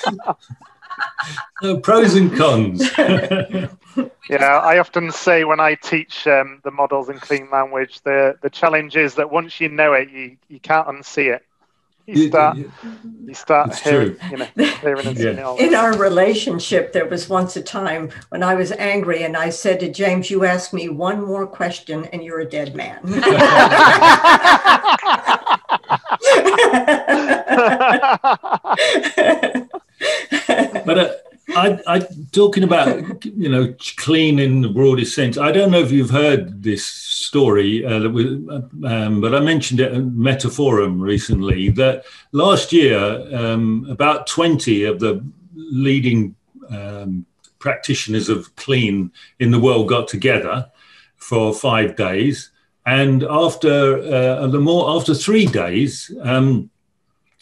so 1.61 1.77
pros 1.77 2.15
and 2.15 2.35
cons. 2.35 2.91
yeah, 2.97 4.61
I 4.63 4.79
often 4.79 5.11
say 5.11 5.43
when 5.43 5.59
I 5.59 5.75
teach 5.75 6.25
um, 6.25 6.61
the 6.63 6.71
models 6.71 7.09
in 7.09 7.19
clean 7.19 7.47
language, 7.51 8.01
the, 8.01 8.35
the 8.41 8.49
challenge 8.49 8.95
is 8.95 9.13
that 9.15 9.31
once 9.31 9.61
you 9.61 9.69
know 9.69 9.93
it, 9.93 10.09
you, 10.09 10.37
you 10.49 10.59
can't 10.59 10.87
unsee 10.87 11.31
it 11.31 11.45
you 12.15 12.27
start 12.27 12.57
you 12.57 12.71
start 13.33 13.75
hearing, 13.79 14.15
you 14.29 14.37
know, 14.37 14.45
hearing 14.55 15.07
and 15.07 15.17
yeah. 15.19 15.55
in 15.55 15.75
our 15.75 15.97
relationship 15.97 16.93
there 16.93 17.07
was 17.07 17.29
once 17.29 17.55
a 17.55 17.61
time 17.61 18.09
when 18.29 18.43
i 18.43 18.53
was 18.53 18.71
angry 18.73 19.23
and 19.23 19.37
i 19.37 19.49
said 19.49 19.79
to 19.79 19.91
james 19.91 20.29
you 20.29 20.45
ask 20.45 20.73
me 20.73 20.89
one 20.89 21.21
more 21.21 21.47
question 21.47 22.05
and 22.05 22.23
you're 22.23 22.39
a 22.39 22.45
dead 22.45 22.75
man. 22.75 22.99
But 30.85 30.97
uh, 30.97 31.13
I, 31.55 31.79
I 31.87 32.07
talking 32.31 32.63
about 32.63 33.25
you 33.25 33.49
know 33.49 33.73
clean 33.97 34.39
in 34.39 34.61
the 34.61 34.69
broadest 34.69 35.15
sense. 35.15 35.37
I 35.37 35.51
don't 35.51 35.71
know 35.71 35.79
if 35.79 35.91
you've 35.91 36.09
heard 36.09 36.63
this 36.63 36.85
story 36.85 37.85
uh, 37.85 37.99
that 37.99 38.09
we, 38.09 38.25
um, 38.85 39.21
but 39.21 39.35
I 39.35 39.39
mentioned 39.39 39.79
it 39.79 39.91
at 39.91 40.01
Metaforum 40.01 41.01
recently. 41.01 41.69
That 41.69 42.05
last 42.31 42.71
year, 42.71 42.97
um, 43.35 43.85
about 43.89 44.27
twenty 44.27 44.83
of 44.83 44.99
the 44.99 45.23
leading 45.55 46.35
um, 46.69 47.25
practitioners 47.59 48.29
of 48.29 48.55
clean 48.55 49.11
in 49.39 49.51
the 49.51 49.59
world 49.59 49.87
got 49.87 50.07
together 50.07 50.69
for 51.17 51.53
five 51.53 51.95
days, 51.95 52.51
and 52.85 53.23
after 53.23 53.99
uh, 53.99 54.47
the 54.47 54.59
more 54.59 54.95
after 54.95 55.13
three 55.13 55.45
days. 55.45 56.11
Um, 56.21 56.69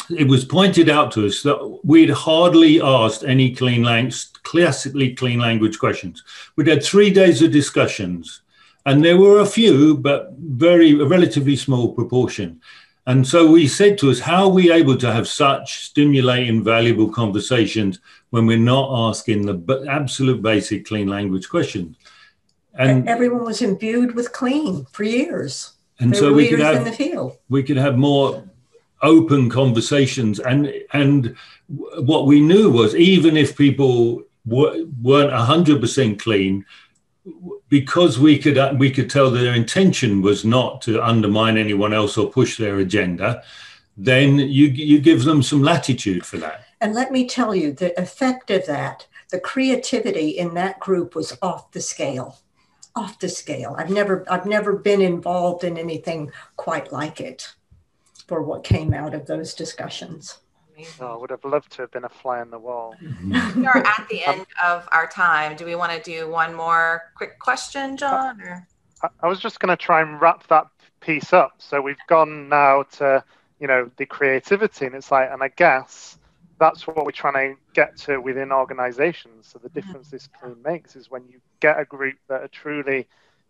it 0.10 0.28
was 0.28 0.46
pointed 0.46 0.90
out 0.90 1.12
to 1.14 1.26
us 1.26 1.44
that 1.44 1.80
we'd 1.84 2.10
hardly 2.10 2.82
asked 2.82 3.24
any 3.24 3.54
clean 3.54 3.84
language, 3.84 4.32
classically 4.44 5.14
clean 5.14 5.40
language 5.40 5.80
questions. 5.80 6.24
We'd 6.56 6.68
had 6.68 6.84
three 6.84 7.12
days 7.12 7.42
of 7.42 7.52
discussions, 7.52 8.42
and 8.86 9.04
there 9.04 9.18
were 9.18 9.40
a 9.40 9.46
few, 9.46 9.98
but 9.98 10.34
very 10.38 11.00
a 11.00 11.06
relatively 11.06 11.56
small 11.56 11.94
proportion. 11.94 12.62
And 13.06 13.26
so 13.26 13.50
we 13.50 13.68
said 13.68 13.98
to 14.00 14.12
us, 14.12 14.20
how 14.20 14.44
are 14.44 14.50
we 14.50 14.72
able 14.72 14.96
to 14.98 15.12
have 15.12 15.28
such 15.28 15.86
stimulating, 15.86 16.64
valuable 16.64 17.10
conversations 17.10 18.00
when 18.30 18.46
we're 18.46 18.60
not 18.60 19.10
asking 19.10 19.46
the 19.46 19.86
absolute 19.90 20.42
basic 20.42 20.86
clean 20.86 21.08
language 21.08 21.50
questions? 21.50 21.96
And 22.76 23.10
everyone 23.10 23.46
was 23.46 23.62
imbued 23.62 24.16
with 24.16 24.32
clean 24.32 24.86
for 24.92 25.04
years. 25.04 25.74
And 26.00 26.14
they 26.14 26.20
so 26.20 26.32
we 26.32 26.50
could 26.50 26.60
have 26.60 26.98
we 27.50 27.64
could 27.64 27.78
have 27.78 27.98
more 27.98 28.49
open 29.02 29.50
conversations. 29.50 30.40
And 30.40 30.74
and 30.94 31.36
what 31.68 32.26
we 32.26 32.40
knew 32.40 32.72
was 32.72 32.96
even 32.96 33.38
if 33.38 33.58
people 33.58 34.24
weren't 34.46 35.32
100% 35.32 36.20
clean 36.20 36.66
because 37.68 38.18
we 38.18 38.40
could 38.40 38.80
we 38.80 38.90
could 38.90 39.10
tell 39.10 39.30
their 39.30 39.54
intention 39.54 40.22
was 40.22 40.44
not 40.44 40.82
to 40.82 41.04
undermine 41.04 41.58
anyone 41.58 41.94
else 41.94 42.18
or 42.18 42.32
push 42.32 42.58
their 42.58 42.80
agenda 42.80 43.44
then 44.00 44.40
you 44.40 44.68
you 44.68 45.00
give 45.00 45.26
them 45.26 45.44
some 45.44 45.62
latitude 45.62 46.26
for 46.26 46.38
that. 46.38 46.64
And 46.82 46.94
let 46.94 47.12
me 47.12 47.28
tell 47.28 47.54
you 47.54 47.74
the 47.74 48.00
effect 48.00 48.50
of 48.50 48.66
that 48.66 49.06
the 49.30 49.40
creativity 49.40 50.30
in 50.30 50.54
that 50.56 50.80
group 50.80 51.14
was 51.16 51.38
off 51.42 51.72
the 51.72 51.82
scale 51.82 52.40
off 52.96 53.20
the 53.20 53.30
scale. 53.30 53.76
I've 53.78 53.92
never 53.92 54.26
i've 54.32 54.46
never 54.46 54.74
been 54.74 55.02
involved 55.02 55.64
in 55.64 55.78
anything 55.78 56.32
quite 56.56 56.92
like 56.92 57.20
it 57.20 57.54
for 58.30 58.44
what 58.44 58.64
came 58.64 58.94
out 58.94 59.16
of 59.16 59.26
those 59.26 59.56
discussions. 59.56 60.38
Oh, 61.02 61.08
I 61.08 61.18
would 61.18 61.32
have 61.32 61.44
loved 61.44 61.72
to 61.74 61.82
have 61.82 61.92
been 61.92 62.06
a 62.06 62.10
fly 62.10 62.40
on 62.40 62.52
the 62.52 62.60
wall. 62.60 62.96
we 63.56 63.66
are 63.66 63.78
at 63.86 64.08
the 64.10 64.24
end 64.24 64.46
of 64.64 64.88
our 64.94 65.08
time. 65.08 65.58
Do 65.58 65.66
we 65.66 65.76
want 65.76 65.92
to 65.92 66.02
do 66.02 66.30
one 66.30 66.54
more 66.54 67.12
quick 67.18 67.40
question, 67.40 67.98
John? 67.98 68.40
Or? 68.40 68.68
I 69.22 69.28
was 69.28 69.40
just 69.40 69.60
going 69.60 69.76
to 69.76 69.84
try 69.84 70.02
and 70.02 70.22
wrap 70.22 70.48
that 70.48 70.68
piece 71.02 71.34
up. 71.34 71.56
So 71.58 71.82
we've 71.82 71.98
gone 72.08 72.48
now 72.48 72.84
to, 72.98 73.24
you 73.60 73.68
know, 73.68 73.90
the 73.98 74.06
creativity, 74.06 74.86
and 74.86 74.96
it's 74.96 75.12
like, 75.12 75.30
and 75.32 75.44
I 75.44 75.50
guess 75.50 76.18
that's 76.60 76.86
what 76.86 77.04
we're 77.04 77.12
trying 77.12 77.56
to 77.56 77.62
get 77.74 77.98
to 77.98 78.20
within 78.20 78.52
organizations. 78.52 79.48
So 79.48 79.60
the 79.60 79.70
mm-hmm. 79.70 79.80
difference 79.80 80.12
this 80.12 80.30
clean 80.40 80.56
makes 80.64 80.96
is 80.96 81.10
when 81.10 81.28
you 81.28 81.42
get 81.60 81.80
a 81.80 81.84
group 81.84 82.18
that 82.30 82.42
are 82.42 82.50
truly 82.50 83.08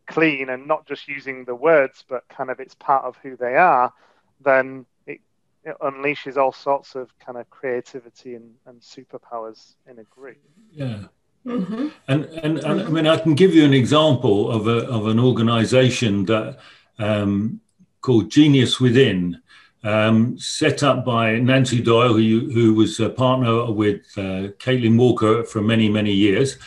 clean 0.08 0.50
and 0.50 0.68
not 0.68 0.88
just 0.88 1.08
using 1.08 1.44
the 1.46 1.54
words, 1.54 2.06
but 2.08 2.28
kind 2.30 2.50
of 2.50 2.60
it's 2.60 2.76
part 2.76 3.04
of 3.04 3.18
who 3.18 3.36
they 3.36 3.56
are 3.56 3.94
then 4.43 4.86
it, 5.06 5.21
it 5.63 5.75
unleashes 5.82 6.38
all 6.38 6.54
sorts 6.54 6.95
of 6.95 7.17
kind 7.19 7.38
of 7.38 7.49
creativity 7.49 8.36
and, 8.36 8.54
and 8.65 8.82
superpowers 8.82 9.75
in 9.89 9.99
a 9.99 10.04
group. 10.04 10.38
Yeah. 10.71 11.04
Mm-hmm. 11.45 11.88
And, 12.08 12.25
and, 12.25 12.60
and 12.60 12.82
I 12.82 12.89
mean, 12.89 13.08
I 13.08 13.17
can 13.17 13.34
give 13.34 13.56
you 13.56 13.63
an 13.63 13.73
example 13.73 14.52
of 14.52 14.67
a 14.67 14.86
of 14.88 15.08
an 15.08 15.19
organisation 15.19 16.25
that 16.25 16.60
um, 16.99 17.62
called 18.02 18.30
Genius 18.30 18.80
Within, 18.80 19.41
um, 19.84 20.38
set 20.38 20.84
up 20.84 21.06
by 21.06 21.39
Nancy 21.39 21.82
Doyle, 21.82 22.13
who 22.13 22.52
who 22.52 22.73
was 22.73 22.99
a 22.99 23.10
partner 23.10 23.71
with 23.71 24.02
uh, 24.17 24.52
Caitlin 24.60 24.97
Walker 24.97 25.43
for 25.43 25.62
many 25.62 25.89
many 25.89 26.12
years, 26.12 26.58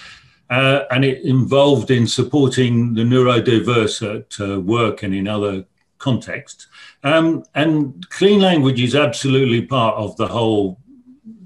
uh, 0.48 0.84
and 0.90 1.04
it 1.04 1.22
involved 1.22 1.90
in 1.90 2.06
supporting 2.06 2.94
the 2.94 3.02
neurodiverse 3.02 4.02
at 4.16 4.40
uh, 4.40 4.60
work 4.60 5.02
and 5.02 5.14
in 5.14 5.28
other 5.28 5.66
contexts. 6.02 6.66
Um, 7.02 7.44
and 7.54 8.08
clean 8.10 8.40
language 8.40 8.80
is 8.82 8.94
absolutely 8.94 9.62
part 9.62 9.96
of 9.96 10.16
the 10.16 10.28
whole 10.28 10.78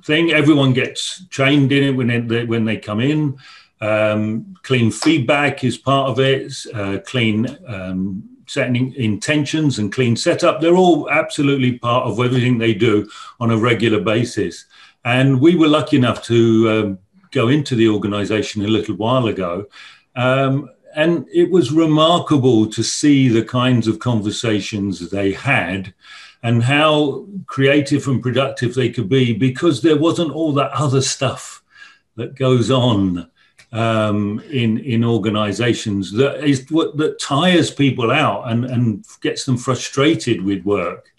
thing. 0.05 0.33
Everyone 0.33 0.73
gets 0.73 1.25
trained 1.29 1.71
in 1.71 1.83
it 1.85 1.97
when 1.97 2.29
they, 2.29 2.45
when 2.45 2.65
they 2.65 2.79
come 2.79 3.01
in. 3.01 3.39
Um, 3.81 4.57
clean 4.63 4.91
feedback 4.91 5.63
is 5.63 5.77
part 5.79 6.11
of 6.11 6.19
it. 6.19 6.53
Uh, 6.75 6.99
clean 7.05 7.47
um, 7.69 8.29
setting 8.47 8.95
intentions 8.95 9.79
and 9.79 9.93
clean 9.93 10.17
setup. 10.17 10.61
They're 10.61 10.77
all 10.77 11.11
absolutely 11.11 11.79
part 11.79 12.07
of 12.07 12.19
everything 12.21 12.59
they 12.59 12.75
do 12.75 13.09
on 13.39 13.51
a 13.51 13.59
regular 13.59 14.01
basis. 14.01 14.65
And 15.05 15.41
we 15.41 15.55
were 15.57 15.69
lucky 15.69 15.97
enough 15.97 16.23
to 16.25 16.71
um, 16.71 16.99
go 17.33 17.49
into 17.49 17.75
the 17.77 17.89
organization 17.89 18.65
a 18.65 18.69
little 18.69 18.97
while 18.97 19.27
ago. 19.27 19.67
Um, 20.15 20.71
and 20.97 21.29
it 21.33 21.51
was 21.51 21.71
remarkable 21.71 22.67
to 22.67 22.83
see 22.83 23.29
the 23.29 23.45
kinds 23.45 23.87
of 23.87 23.99
conversations 23.99 25.11
they 25.11 25.33
had 25.33 25.93
and 26.43 26.65
how 26.65 27.27
creative 27.47 28.09
and 28.09 28.23
productive 28.23 28.75
they 28.75 28.89
could 28.89 29.09
be 29.09 29.35
because 29.35 29.83
there 29.83 29.99
wasn't 29.99 30.33
all 30.33 30.53
that 30.55 30.73
other 30.73 31.03
stuff 31.03 31.63
that 32.17 32.35
goes 32.35 32.71
on 32.71 33.31
um, 33.73 34.41
in 34.51 34.79
in 34.79 35.05
organizations 35.05 36.13
that 36.13 36.43
is 36.43 36.67
what 36.71 36.97
that 36.97 37.21
tires 37.21 37.71
people 37.71 38.11
out 38.11 38.51
and, 38.51 38.65
and 38.65 39.05
gets 39.21 39.45
them 39.45 39.59
frustrated 39.59 40.43
with 40.43 40.65
work. 40.65 41.13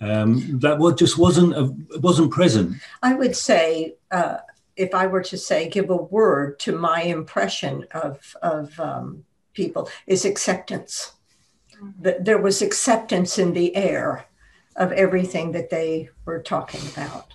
Um, 0.00 0.60
that 0.60 0.78
what 0.78 0.98
just 0.98 1.18
wasn't 1.18 1.54
a, 1.54 1.74
wasn't 1.98 2.30
present. 2.30 2.76
I 3.02 3.14
would 3.14 3.34
say 3.34 3.96
uh, 4.10 4.38
if 4.80 4.94
I 4.94 5.06
were 5.06 5.22
to 5.24 5.36
say, 5.36 5.68
give 5.68 5.90
a 5.90 5.96
word 5.96 6.58
to 6.60 6.72
my 6.72 7.02
impression 7.02 7.86
of, 7.92 8.36
of 8.42 8.78
um, 8.80 9.24
people, 9.52 9.88
is 10.06 10.24
acceptance. 10.24 11.12
Mm-hmm. 11.74 12.02
That 12.04 12.24
there 12.24 12.40
was 12.40 12.62
acceptance 12.62 13.38
in 13.38 13.52
the 13.52 13.76
air 13.76 14.26
of 14.76 14.92
everything 14.92 15.52
that 15.52 15.70
they 15.70 16.08
were 16.24 16.42
talking 16.42 16.80
about. 16.92 17.34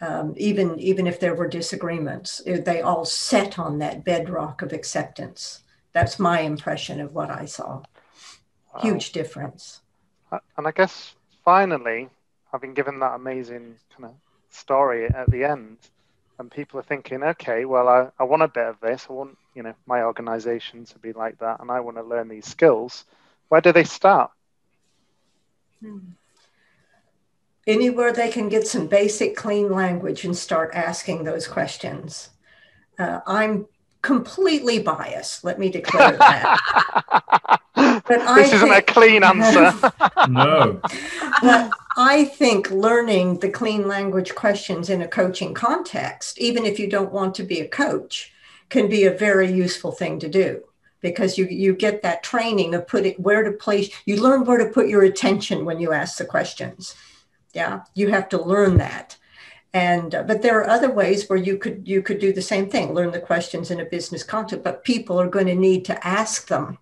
Um, 0.00 0.34
even 0.36 0.78
even 0.78 1.06
if 1.08 1.18
there 1.18 1.34
were 1.34 1.48
disagreements, 1.48 2.40
they 2.46 2.82
all 2.82 3.04
set 3.04 3.58
on 3.58 3.78
that 3.78 4.04
bedrock 4.04 4.62
of 4.62 4.72
acceptance. 4.72 5.62
That's 5.92 6.18
my 6.18 6.40
impression 6.40 7.00
of 7.00 7.14
what 7.14 7.30
I 7.30 7.46
saw. 7.46 7.82
Wow. 8.72 8.80
Huge 8.80 9.10
difference. 9.10 9.82
And 10.30 10.66
I 10.66 10.70
guess 10.70 11.16
finally, 11.44 12.10
having 12.52 12.74
given 12.74 13.00
that 13.00 13.14
amazing 13.14 13.76
kind 13.90 14.04
of 14.04 14.14
story 14.50 15.06
at 15.06 15.30
the 15.30 15.42
end, 15.44 15.78
and 16.38 16.50
people 16.50 16.78
are 16.78 16.84
thinking, 16.84 17.22
okay, 17.22 17.64
well, 17.64 17.88
I, 17.88 18.08
I 18.18 18.24
want 18.24 18.42
a 18.42 18.48
bit 18.48 18.66
of 18.66 18.80
this. 18.80 19.06
I 19.10 19.12
want, 19.12 19.36
you 19.54 19.62
know, 19.62 19.74
my 19.86 20.02
organization 20.02 20.84
to 20.86 20.98
be 20.98 21.12
like 21.12 21.38
that, 21.38 21.60
and 21.60 21.70
I 21.70 21.80
want 21.80 21.96
to 21.96 22.02
learn 22.02 22.28
these 22.28 22.46
skills. 22.46 23.04
Where 23.48 23.60
do 23.60 23.72
they 23.72 23.84
start? 23.84 24.30
Hmm. 25.82 25.98
Anywhere 27.66 28.12
they 28.12 28.30
can 28.30 28.48
get 28.48 28.66
some 28.66 28.86
basic 28.86 29.36
clean 29.36 29.70
language 29.70 30.24
and 30.24 30.36
start 30.36 30.70
asking 30.74 31.24
those 31.24 31.46
questions. 31.46 32.30
Uh, 32.98 33.20
I'm 33.26 33.66
completely 34.02 34.78
biased. 34.80 35.44
Let 35.44 35.58
me 35.58 35.70
declare 35.70 36.16
that. 36.16 36.58
but 37.74 38.04
this 38.08 38.22
I 38.28 38.40
isn't 38.40 38.68
think, 38.68 38.90
a 38.90 38.92
clean 38.92 39.24
answer. 39.24 39.92
no. 40.28 40.80
But 41.42 41.70
I 41.96 42.24
think 42.24 42.70
learning 42.70 43.38
the 43.40 43.50
clean 43.50 43.88
language 43.88 44.34
questions 44.34 44.88
in 44.90 45.02
a 45.02 45.08
coaching 45.08 45.54
context, 45.54 46.38
even 46.38 46.64
if 46.64 46.78
you 46.78 46.88
don't 46.88 47.12
want 47.12 47.34
to 47.36 47.42
be 47.42 47.60
a 47.60 47.68
coach, 47.68 48.32
can 48.68 48.88
be 48.88 49.04
a 49.04 49.10
very 49.10 49.50
useful 49.50 49.92
thing 49.92 50.18
to 50.20 50.28
do 50.28 50.62
because 51.00 51.38
you 51.38 51.46
you 51.46 51.74
get 51.74 52.02
that 52.02 52.22
training 52.22 52.74
of 52.74 52.86
putting 52.86 53.14
where 53.14 53.42
to 53.42 53.52
place 53.52 53.90
you 54.04 54.20
learn 54.20 54.44
where 54.44 54.58
to 54.58 54.70
put 54.70 54.88
your 54.88 55.02
attention 55.02 55.64
when 55.64 55.80
you 55.80 55.92
ask 55.92 56.18
the 56.18 56.24
questions 56.24 56.94
yeah 57.54 57.82
you 57.94 58.08
have 58.08 58.28
to 58.28 58.42
learn 58.42 58.76
that 58.78 59.16
and 59.74 60.14
uh, 60.14 60.22
but 60.22 60.42
there 60.42 60.58
are 60.58 60.68
other 60.68 60.90
ways 60.90 61.28
where 61.28 61.38
you 61.38 61.58
could 61.58 61.86
you 61.86 62.02
could 62.02 62.18
do 62.18 62.32
the 62.32 62.42
same 62.42 62.68
thing 62.68 62.94
learn 62.94 63.10
the 63.10 63.20
questions 63.20 63.70
in 63.70 63.80
a 63.80 63.84
business 63.84 64.22
context 64.22 64.64
but 64.64 64.84
people 64.84 65.20
are 65.20 65.28
going 65.28 65.46
to 65.46 65.54
need 65.54 65.84
to 65.84 66.06
ask 66.06 66.48
them 66.48 66.78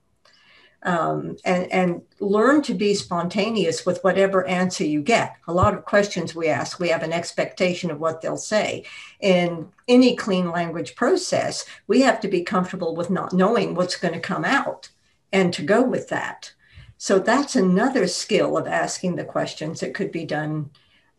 um, 0.86 1.36
and, 1.44 1.70
and 1.72 2.02
learn 2.20 2.62
to 2.62 2.72
be 2.72 2.94
spontaneous 2.94 3.84
with 3.84 4.02
whatever 4.04 4.46
answer 4.46 4.84
you 4.84 5.02
get. 5.02 5.34
A 5.48 5.52
lot 5.52 5.74
of 5.74 5.84
questions 5.84 6.34
we 6.34 6.46
ask, 6.46 6.78
we 6.78 6.90
have 6.90 7.02
an 7.02 7.12
expectation 7.12 7.90
of 7.90 7.98
what 7.98 8.20
they'll 8.20 8.36
say. 8.36 8.84
In 9.20 9.68
any 9.88 10.14
clean 10.14 10.50
language 10.50 10.94
process, 10.94 11.64
we 11.88 12.02
have 12.02 12.20
to 12.20 12.28
be 12.28 12.42
comfortable 12.42 12.94
with 12.94 13.10
not 13.10 13.32
knowing 13.32 13.74
what's 13.74 13.96
going 13.96 14.14
to 14.14 14.20
come 14.20 14.44
out 14.44 14.90
and 15.32 15.52
to 15.54 15.62
go 15.62 15.82
with 15.82 16.08
that. 16.08 16.52
So 16.98 17.18
that's 17.18 17.56
another 17.56 18.06
skill 18.06 18.56
of 18.56 18.68
asking 18.68 19.16
the 19.16 19.24
questions 19.24 19.80
that 19.80 19.92
could 19.92 20.12
be 20.12 20.24
done 20.24 20.70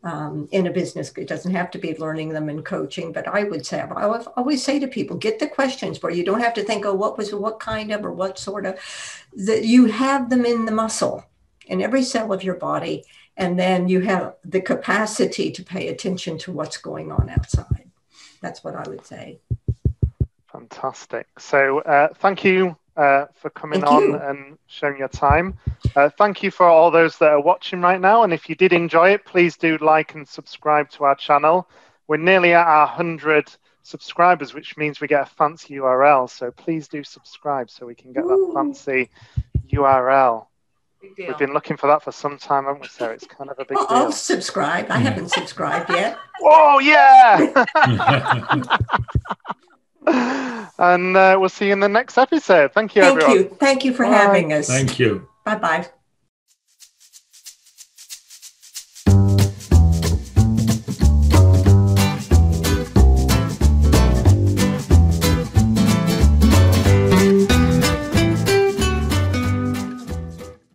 um, 0.03 0.47
in 0.51 0.67
a 0.67 0.71
business. 0.71 1.12
It 1.17 1.27
doesn't 1.27 1.53
have 1.53 1.71
to 1.71 1.77
be 1.77 1.97
learning 1.97 2.29
them 2.29 2.49
and 2.49 2.63
coaching, 2.63 3.12
but 3.12 3.27
I 3.27 3.43
would 3.43 3.65
say, 3.65 3.81
I 3.81 4.03
always 4.38 4.63
say 4.63 4.79
to 4.79 4.88
people, 4.88 5.17
get 5.17 5.39
the 5.39 5.47
questions 5.47 6.01
where 6.01 6.12
you 6.12 6.23
don't 6.23 6.41
have 6.41 6.53
to 6.55 6.63
think, 6.63 6.86
oh, 6.86 6.93
what 6.93 7.17
was, 7.17 7.33
what 7.33 7.60
kind 7.60 7.91
of, 7.91 8.05
or 8.05 8.12
what 8.12 8.39
sort 8.39 8.65
of, 8.65 8.79
that 9.33 9.65
you 9.65 9.86
have 9.86 10.29
them 10.29 10.45
in 10.45 10.65
the 10.65 10.71
muscle 10.71 11.25
in 11.65 11.81
every 11.81 12.03
cell 12.03 12.31
of 12.31 12.43
your 12.43 12.55
body. 12.55 13.03
And 13.36 13.60
then 13.60 13.88
you 13.88 14.01
have 14.01 14.36
the 14.43 14.62
capacity 14.62 15.51
to 15.51 15.63
pay 15.63 15.89
attention 15.89 16.38
to 16.39 16.51
what's 16.51 16.77
going 16.77 17.12
on 17.12 17.29
outside. 17.29 17.89
That's 18.41 18.63
what 18.63 18.75
I 18.75 18.88
would 18.89 19.05
say. 19.05 19.39
Fantastic. 20.51 21.27
So 21.38 21.79
uh, 21.79 22.10
thank 22.15 22.43
you 22.43 22.75
uh, 22.97 23.27
for 23.36 23.49
coming 23.51 23.81
thank 23.81 23.91
on 23.91 24.03
you. 24.03 24.15
and 24.17 24.57
showing 24.67 24.97
your 24.97 25.07
time. 25.07 25.57
Uh, 25.95 26.10
thank 26.17 26.43
you 26.43 26.51
for 26.51 26.67
all 26.67 26.91
those 26.91 27.17
that 27.19 27.29
are 27.29 27.41
watching 27.41 27.79
right 27.79 28.01
now. 28.01 28.23
And 28.23 28.33
if 28.33 28.49
you 28.49 28.55
did 28.55 28.73
enjoy 28.73 29.12
it, 29.12 29.23
please 29.25 29.55
do 29.55 29.77
like 29.79 30.15
and 30.15 30.27
subscribe 30.27 30.89
to 30.91 31.03
our 31.03 31.15
channel. 31.15 31.69
We're 32.07 32.17
nearly 32.17 32.53
at 32.53 32.65
our 32.65 32.88
100 32.88 33.55
subscribers, 33.83 34.53
which 34.53 34.75
means 34.77 34.99
we 34.99 35.07
get 35.07 35.21
a 35.21 35.25
fancy 35.25 35.75
URL. 35.75 36.29
So 36.29 36.51
please 36.51 36.88
do 36.88 37.03
subscribe 37.03 37.69
so 37.69 37.86
we 37.86 37.95
can 37.95 38.13
get 38.13 38.23
Ooh. 38.23 38.47
that 38.47 38.53
fancy 38.53 39.10
URL. 39.71 40.47
We've 41.17 41.38
been 41.38 41.53
looking 41.53 41.77
for 41.77 41.88
that 41.88 42.03
for 42.03 42.12
some 42.12 42.38
time, 42.38 42.65
haven't 42.65 42.81
we, 42.81 42.88
Sarah? 42.88 43.13
It's 43.13 43.27
kind 43.27 43.51
of 43.51 43.60
a 43.60 43.65
big 43.65 43.77
deal. 43.77 43.86
I'll 43.89 44.12
subscribe. 44.12 44.88
I 44.89 44.97
haven't 44.97 45.29
subscribed 45.29 45.89
yet. 45.91 46.17
Oh, 46.39 46.77
yeah. 46.77 47.65
and 50.79 51.17
uh, 51.17 51.37
we'll 51.39 51.49
see 51.49 51.67
you 51.67 51.73
in 51.73 51.79
the 51.79 51.89
next 51.89 52.17
episode. 52.17 52.73
Thank 52.73 52.95
you, 52.95 53.01
Thank 53.01 53.21
everyone. 53.21 53.37
you. 53.37 53.43
Thank 53.59 53.85
you 53.85 53.93
for 53.93 54.03
Bye. 54.03 54.11
having 54.11 54.53
us. 54.53 54.67
Thank 54.67 54.99
you. 54.99 55.27
Bye 55.43 55.55
bye. 55.55 55.87